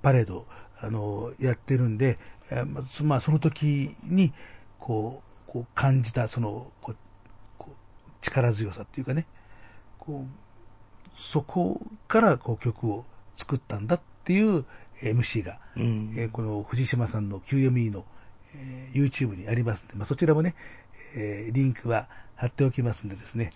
[0.02, 0.46] パレード、
[0.82, 2.18] あの、やってるんで、
[2.52, 4.34] えーまあそまあ、その時に、
[4.80, 6.96] こう、こう感じた、その、こう、
[7.58, 9.26] こう力強さっていうかね、
[9.98, 10.44] こう、
[11.18, 13.06] そこからこう曲を
[13.38, 14.66] 作ったんだっていう
[15.02, 16.14] MC が、うん。
[16.18, 18.06] えーこの藤島さんの QME の、
[18.56, 20.56] えー YouTube にありますんで、まあ、そちらもね、
[21.16, 23.52] えーリンクは貼っておきますんでですね、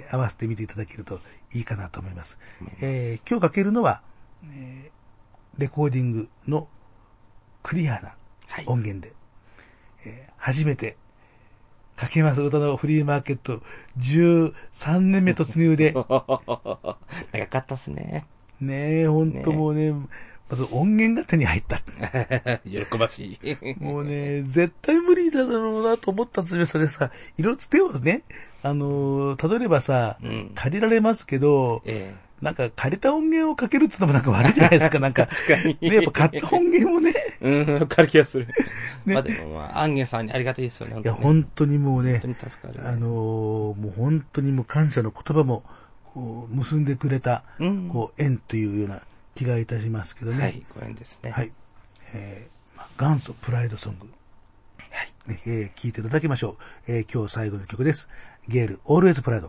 [0.00, 1.20] えー合わせて見ていただけると
[1.52, 2.38] いいかなと思います。
[2.80, 4.02] えー今日かけるのは、
[4.50, 6.66] えーレコーディングの
[7.62, 8.14] クリアな
[8.48, 8.64] はい。
[8.66, 9.12] 音源で、
[10.06, 10.96] えー初めて
[11.96, 12.40] かけます。
[12.42, 13.62] 歌のフリーマーケット
[13.98, 15.92] 13年目突入で、
[17.32, 18.26] 長かったっすね。
[18.60, 19.92] ねえ、ほんともうね、
[20.50, 21.80] まず音源が手に入った。
[22.68, 23.82] 喜ばしい。
[23.82, 27.10] もうね、絶対無理だろうなと思ったんですよ、それさ。
[27.38, 28.22] いろいろつてをね、
[28.62, 35.26] あのー、例えばさ、うん借りられますけど、えなんか借りた音源をかけるってのもなんか悪いじゃないですか、 なんか。
[35.26, 37.64] 確かにね、やっぱ買った音源をね、え。
[37.64, 38.46] うん、わかる気がする。
[39.06, 41.00] ねまあでもまあ、アンゲンさんにありがたいですよね。
[41.00, 42.86] いや、本本当にもうね当に、助かる。
[42.86, 45.62] あのー、もう本当にもう感謝の言葉も、
[46.12, 49.02] こう、結んでくれた、うんこう、縁というような
[49.34, 50.42] 気がいたしますけどね。
[50.42, 51.30] はい、ご縁ですね。
[51.30, 51.52] はい。
[52.14, 54.06] えーまあ元祖プライドソング。
[54.78, 55.12] はい。
[55.30, 56.56] ねえー聞いていただきましょ
[56.86, 56.92] う。
[56.92, 58.08] えー今日最後の曲です。
[58.48, 59.48] ゲール、Always Pride。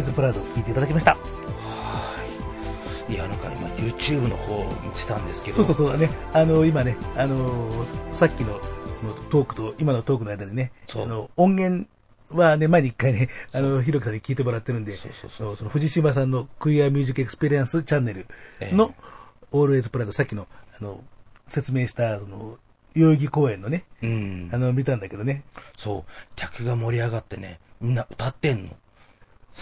[0.00, 1.16] の Always Proud を聴いていただきました。
[3.08, 5.56] いや、なんか今 YouTube の方を見てたんですけど。
[5.56, 6.10] そうそうそうだね。
[6.32, 8.60] あの、今ね、あのーさっきの
[9.30, 11.88] トークと今のトークの間でね、あの、音源
[12.30, 18.26] はね、前に一回ね、あの、ひろきさんに聞いてもらってるんで、そうその藤島さんの Queer Music Experience チャンネル
[18.72, 18.94] の、
[19.52, 20.46] Always Proud、さっきの、
[20.78, 21.02] あの、
[21.48, 22.58] 説明した、あの、
[22.94, 25.44] 代々木公園のね、うんあの、見たんだけどね。
[25.76, 26.12] そう。
[26.36, 28.70] 客が盛り上がってね、みんな歌ってんの。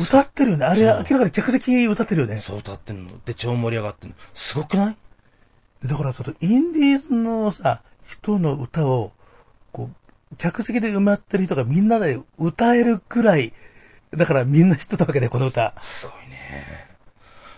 [0.01, 0.65] 歌ってるよね。
[0.67, 2.41] あれ、明らかに客席歌ってるよね。
[2.41, 3.13] そう歌ってんの。
[3.25, 4.17] で、超盛り上がってんの。
[4.35, 4.97] すごくない？
[5.85, 9.13] だからそのインディーズのさ、人の歌を、
[9.73, 9.91] こ
[10.33, 13.53] う、客席で埋まってる人がみんなで歌えるくらい、
[14.17, 15.75] だからみんな知ってたわけで、この歌。
[15.83, 16.89] すごいね。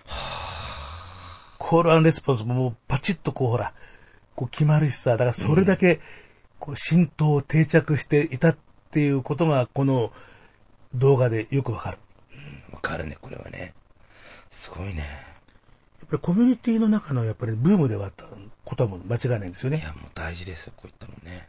[1.58, 3.72] コールレスポンスももうパチッとこうほら、
[4.34, 6.00] こう決まるしさ、だからそれだけ、
[6.58, 8.56] こう浸透定着していたっ
[8.90, 10.12] ていうことが、この
[10.94, 11.98] 動画でよくわかる。
[12.82, 13.74] わかるね、これはね。
[14.50, 15.00] すごいね。
[16.00, 18.24] やっぱりコミュニティの中のやっぱりブームではあった
[18.64, 19.78] ことはもう間違いないんですよね。
[19.78, 21.48] いや、もう大事ですよ、こういったのね。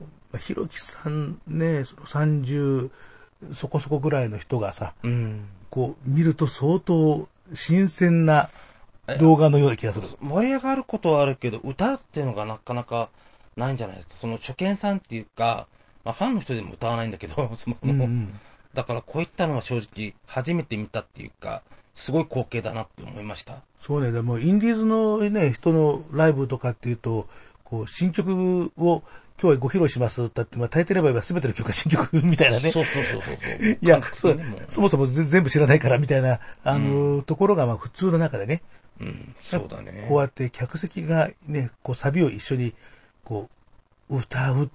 [0.00, 2.90] まあひろきさんね、その30
[3.54, 5.48] そこそこぐらいの人がさ、うん。
[5.70, 8.50] こう見ると相当新鮮な
[9.18, 10.08] 動画のような気がする。
[10.20, 13.08] 盛り上がることはあるけど、歌っていうのがなかなか
[13.56, 14.14] ないんじゃないですか。
[14.20, 15.66] その初見さんっていうか、
[16.04, 17.76] まあ、ファンの人でも歌わないんだけど、 そもそも。
[17.82, 18.40] うんうん
[18.74, 21.62] だからこういったのは正直初めて見たっていうか、
[21.94, 23.62] すごい光景だなって思いました。
[23.80, 27.28] そうね、でもインディーズのね、人のライブとかっていうと、
[27.64, 29.02] こう、新曲を
[29.40, 32.72] 今日はご披露しますって言って、まあ大抵の場合は全ての曲が新曲みたいなね。
[32.72, 33.78] そうそうそうそうそう。
[33.80, 38.62] いやそうそもそもぜ全部知らないからみたいな、あの、ところがまあ普通の中でね。
[39.00, 40.04] うん、そうだね。
[40.08, 42.74] こうやって客席がね、こうサビを一緒に、
[43.24, 43.48] こ
[44.10, 44.68] う、歌うっ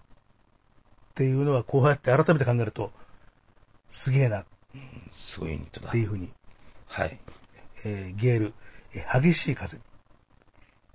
[1.13, 2.91] ていうのは、こうやって改めて考えると、
[3.95, 4.45] すげえなっ
[5.11, 5.97] すごいユニットだて。
[5.97, 6.29] いうふうに、
[6.87, 7.17] はい。
[7.83, 8.53] えーゲール、
[8.93, 9.79] えー激しい風っ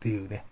[0.00, 0.44] ていうね、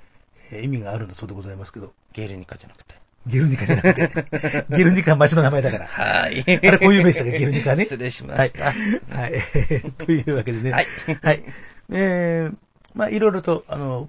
[0.50, 2.94] えー意味があるんだそうでございますけど、ゲールニカじゃなくて。
[3.26, 5.86] ゲルニカじゃなくて、 ゲルニカは街の名前だから。
[5.86, 6.44] はい。
[6.46, 7.84] あれ、こういう名詞だね、ゲルニカね。
[7.84, 8.64] 失礼しました。
[8.64, 8.74] はい。
[9.10, 9.42] はい。
[9.98, 10.70] というわけでね。
[10.70, 10.86] はい。
[11.22, 11.44] はい。
[11.90, 12.56] えー、
[12.94, 14.08] まあ、いろいろと、あの、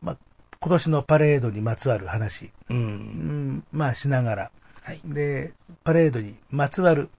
[0.00, 0.16] まあ、
[0.60, 2.74] 今年のパレードにまつわる話、う。
[2.74, 4.50] うんん、まあ、しながら、
[4.82, 5.00] はい。
[5.04, 5.52] で、
[5.82, 7.10] パレードにまつわる、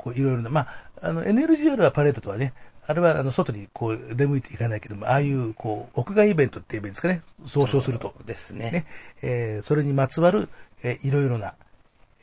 [0.00, 2.54] こう、いろいろな、まあ、あの、NLGR はパレードとはね、
[2.86, 8.14] あれは、あの、外に、こう、出向いていかないけども、ああいう、こう、屋外イベントって言えばいいんですかね、総称すると。
[8.24, 8.70] ですね。
[8.70, 8.86] ね、
[9.22, 10.48] えーそれにまつわる、
[10.82, 11.54] えーいろいろな、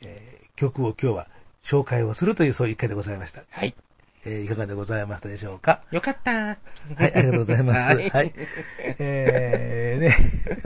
[0.02, 1.28] えー曲を今日は
[1.64, 3.42] 紹介をするという、そういう一回でございました。
[3.50, 3.74] はい。
[4.30, 5.80] えーいかがでございましたでしょうか？
[5.90, 6.30] よかった。
[6.32, 6.56] はい、
[7.00, 7.80] ありがとうございます。
[7.80, 8.32] ははいい。
[8.98, 10.16] えー、ね。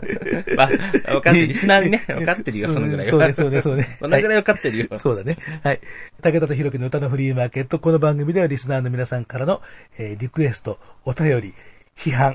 [0.56, 1.46] まあ、分かってる。
[1.46, 3.10] リスナーにね、 分かってるよ、そのぐらいは。
[3.12, 3.96] そうね、そうね、そうね。
[4.00, 4.98] そのぐらい分かってるよ。
[4.98, 5.38] そうだね。
[5.62, 5.80] はい。
[6.22, 7.78] 武田とひろきの歌のフリーマーケット。
[7.78, 9.62] この番組ではリスナーの皆さんからの、
[9.98, 11.54] えーリクエスト、お便り、
[11.96, 12.34] 批判、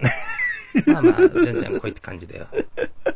[0.86, 2.48] まあまあ、じゃんじゃんこういった感じだよ。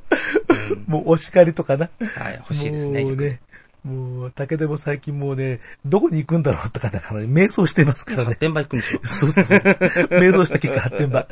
[0.87, 1.89] もうお叱りとかな。
[2.15, 3.03] はい、欲しいですね。
[3.03, 3.39] ね。
[3.83, 8.39] もう、武田も最近もうね、どこに行くんだろうとか、だから、ね、瞑想してますからね発。
[8.39, 8.99] 展場行くんでしょ？
[9.03, 9.59] そうそうそう。
[9.59, 11.27] 瞑想した結果発展場。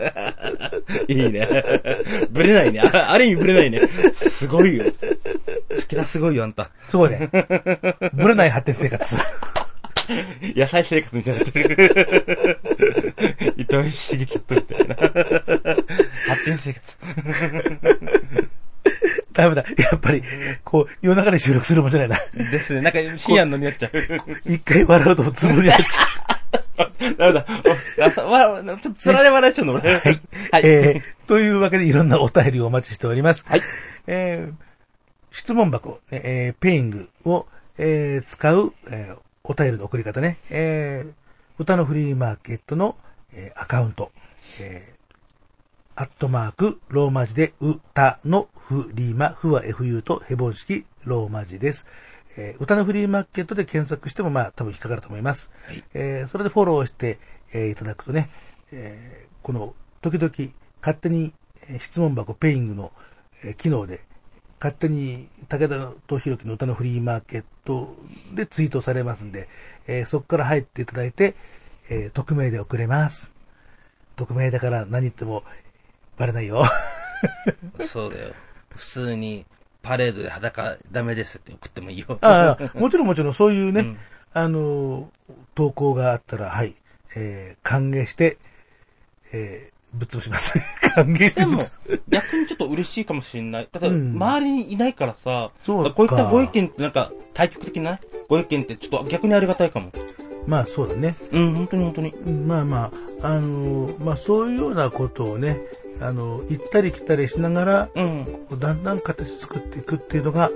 [1.08, 1.48] いいね。
[2.32, 2.82] ぶれないね。
[2.82, 3.82] あある意味ぶれないね。
[4.32, 4.86] すごいよ。
[5.90, 6.72] 武田すごいよ、あんた。
[6.88, 7.30] そうね。
[8.14, 9.16] ぶれない発展生活。
[10.56, 12.58] 野菜生活みたいになってる。
[13.58, 13.92] 糸井重
[14.26, 14.96] 里みたいな。
[14.96, 16.98] 発展生活。
[19.34, 19.64] ダメだ。
[19.78, 20.24] やっぱり、
[20.64, 22.52] こう、夜中に収録するもんじゃないな。
[22.52, 22.82] ですね。
[22.82, 23.92] なんか深夜のになっちゃう。
[24.46, 26.40] 一回笑うとつぶりになっちゃ
[27.18, 28.26] ダメだ。
[28.26, 29.92] わちょっとつられ笑いしちゃうの、俺。
[29.92, 29.94] う。
[29.94, 30.22] はい。
[30.52, 30.62] はい。
[30.66, 33.46] えー、というわけでいろんなお便りをお待ちしております。
[33.48, 33.62] はい。
[34.08, 34.54] えー、
[35.32, 37.46] 質問箱、ねえー、ペイングを、
[37.78, 40.38] えー、使う、えー、お便りの送り方ね。
[40.50, 41.12] えー、
[41.58, 42.96] 歌のフリーマーケットの、
[43.34, 44.12] えー、アカウント、
[44.60, 44.99] えー、
[46.00, 51.86] アットマーク、ローマ字で、歌のフリーマ、フは FU とヘボン式、ローマ字です。
[52.38, 55.52] えー歌のフリーマーケットで検索しても、まあ、多分引っかかると思います。
[55.94, 57.20] えーそれでフォローして、
[57.52, 58.30] えーいただくとね、
[58.72, 60.32] えーこの、時々、
[60.80, 61.34] 勝手に、
[61.68, 62.94] えー質問箱ペイングの、
[63.44, 64.00] えー機能で、
[64.62, 67.94] 勝手に武田とひろきの歌のフリーマーケット
[68.34, 69.50] でツイートされますんで、
[69.86, 71.36] えーそこから入っていただいて、
[71.90, 73.30] えー匿名で送れます。
[74.16, 75.44] 匿名だから何言っても
[76.20, 76.64] バレないよ。
[77.92, 78.34] そうだよ。
[78.76, 79.46] 普通に、
[79.82, 82.20] パレードで裸ダメですって送ってもいいよ。
[82.22, 83.98] ああ、もちろんもちろんそういうね、うん
[84.34, 85.10] あの、
[85.56, 86.76] 投稿があったら、はい、
[87.16, 88.38] えー歓迎して、
[89.32, 90.54] えーぶっ潰します。
[90.94, 91.64] 歓迎してでも
[92.10, 93.68] 逆にちょっと嬉しいかもしれない。
[93.72, 99.92] ただ、うん周りにいないからさ、そうかこういったご意見ってなんか、対極的なご意見ってちょっと逆にありがたいかも。
[100.50, 101.12] まあそうだね。
[101.32, 102.12] うん、本当に本当に。
[102.48, 105.60] まあまあ、あのーまあそういうようなことをね、
[106.02, 108.26] あの行ったり来たりしながら、うん。
[108.60, 110.56] だんだん形作っていくっていうのが、え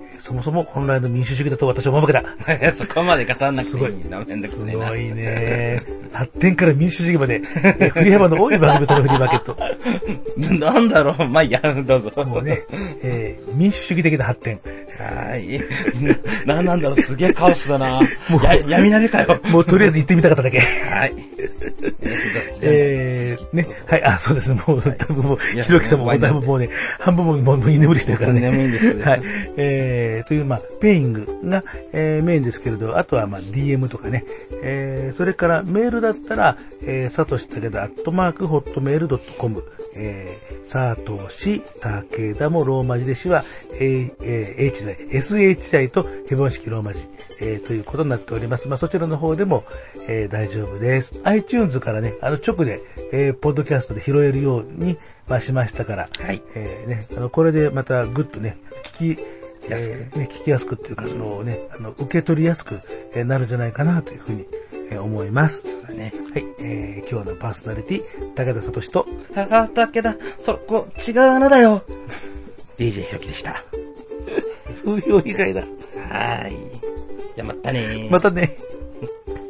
[0.00, 2.72] ーそもそも本来の民主主義だと私は思うわけだ。
[2.74, 4.24] そこまで語らなくすごいていいな。
[4.26, 4.64] めんどくす。
[4.64, 5.82] ごいね。
[6.14, 10.64] 発展から民主主義まで、えー振り幅の多い番組とのフリーマーケット。
[10.72, 12.24] なんだろう、まあ、いいや、どうぞ。
[12.24, 12.58] もうね、
[13.02, 14.58] えー民主主義的な発展。
[14.98, 15.60] はい。
[16.46, 18.00] なんなんだろう、すげえカオスだな。
[18.42, 19.40] や、闇鍋かよ。
[19.44, 20.58] もうとりあえず行ってみたかっただけ。
[20.58, 21.12] はい。
[22.62, 26.68] えー、ね、はい、あ、そうですね、もう、多分もう、ひろきさんも、もうだいぶもうね、
[27.00, 28.40] 半分ももうもう居眠りしてるからね。
[28.40, 29.20] 眠いんですよはい。
[29.56, 31.62] えー、という、まあ、ペイングが、
[31.92, 34.24] えー、メインですけれど、あとは、まあ、DM とかね、
[34.62, 36.56] えー、それからメールだったら、
[36.86, 39.62] えー、さとしだけど、アットマーク、ホットメールドットコム、
[39.98, 43.44] えー、さとし、たけだもローマ字でしは、
[43.80, 46.98] えー、えー、H じゃない、SHI とヘボン式ローマ字、
[47.40, 48.66] えー、ということになっております。
[48.66, 49.62] まあ、そちらの方でも、
[50.08, 51.22] えー、大丈夫です。
[51.26, 52.80] iTunes からね、あの、直で、
[53.12, 54.96] えー、ポッドキャストで拾えるように、
[55.28, 58.58] まあ、しましたから、はいえー、ね、あの、これでまたぐっとね、
[58.98, 59.20] 聞き、
[59.70, 62.80] えーね、聞きやすくっていうか、そのね、あの、受け取りやすく
[63.14, 64.46] えーなるんじゃないかなというふうに、
[64.90, 65.64] えー思います。
[65.96, 66.12] ね。
[66.32, 68.00] はい、えー、今日のパーソナリティ、
[68.34, 71.82] 武田聡と、あ、だけだ、そこ、違う穴だよ。
[72.78, 73.62] DJ ひろきでした。
[74.84, 75.60] 風評以外だ。
[75.60, 76.56] はーい。
[77.36, 78.10] じゃあまたねー。
[78.10, 78.56] またね。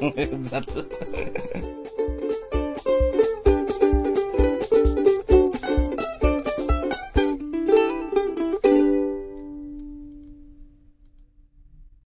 [0.42, 0.64] 雑。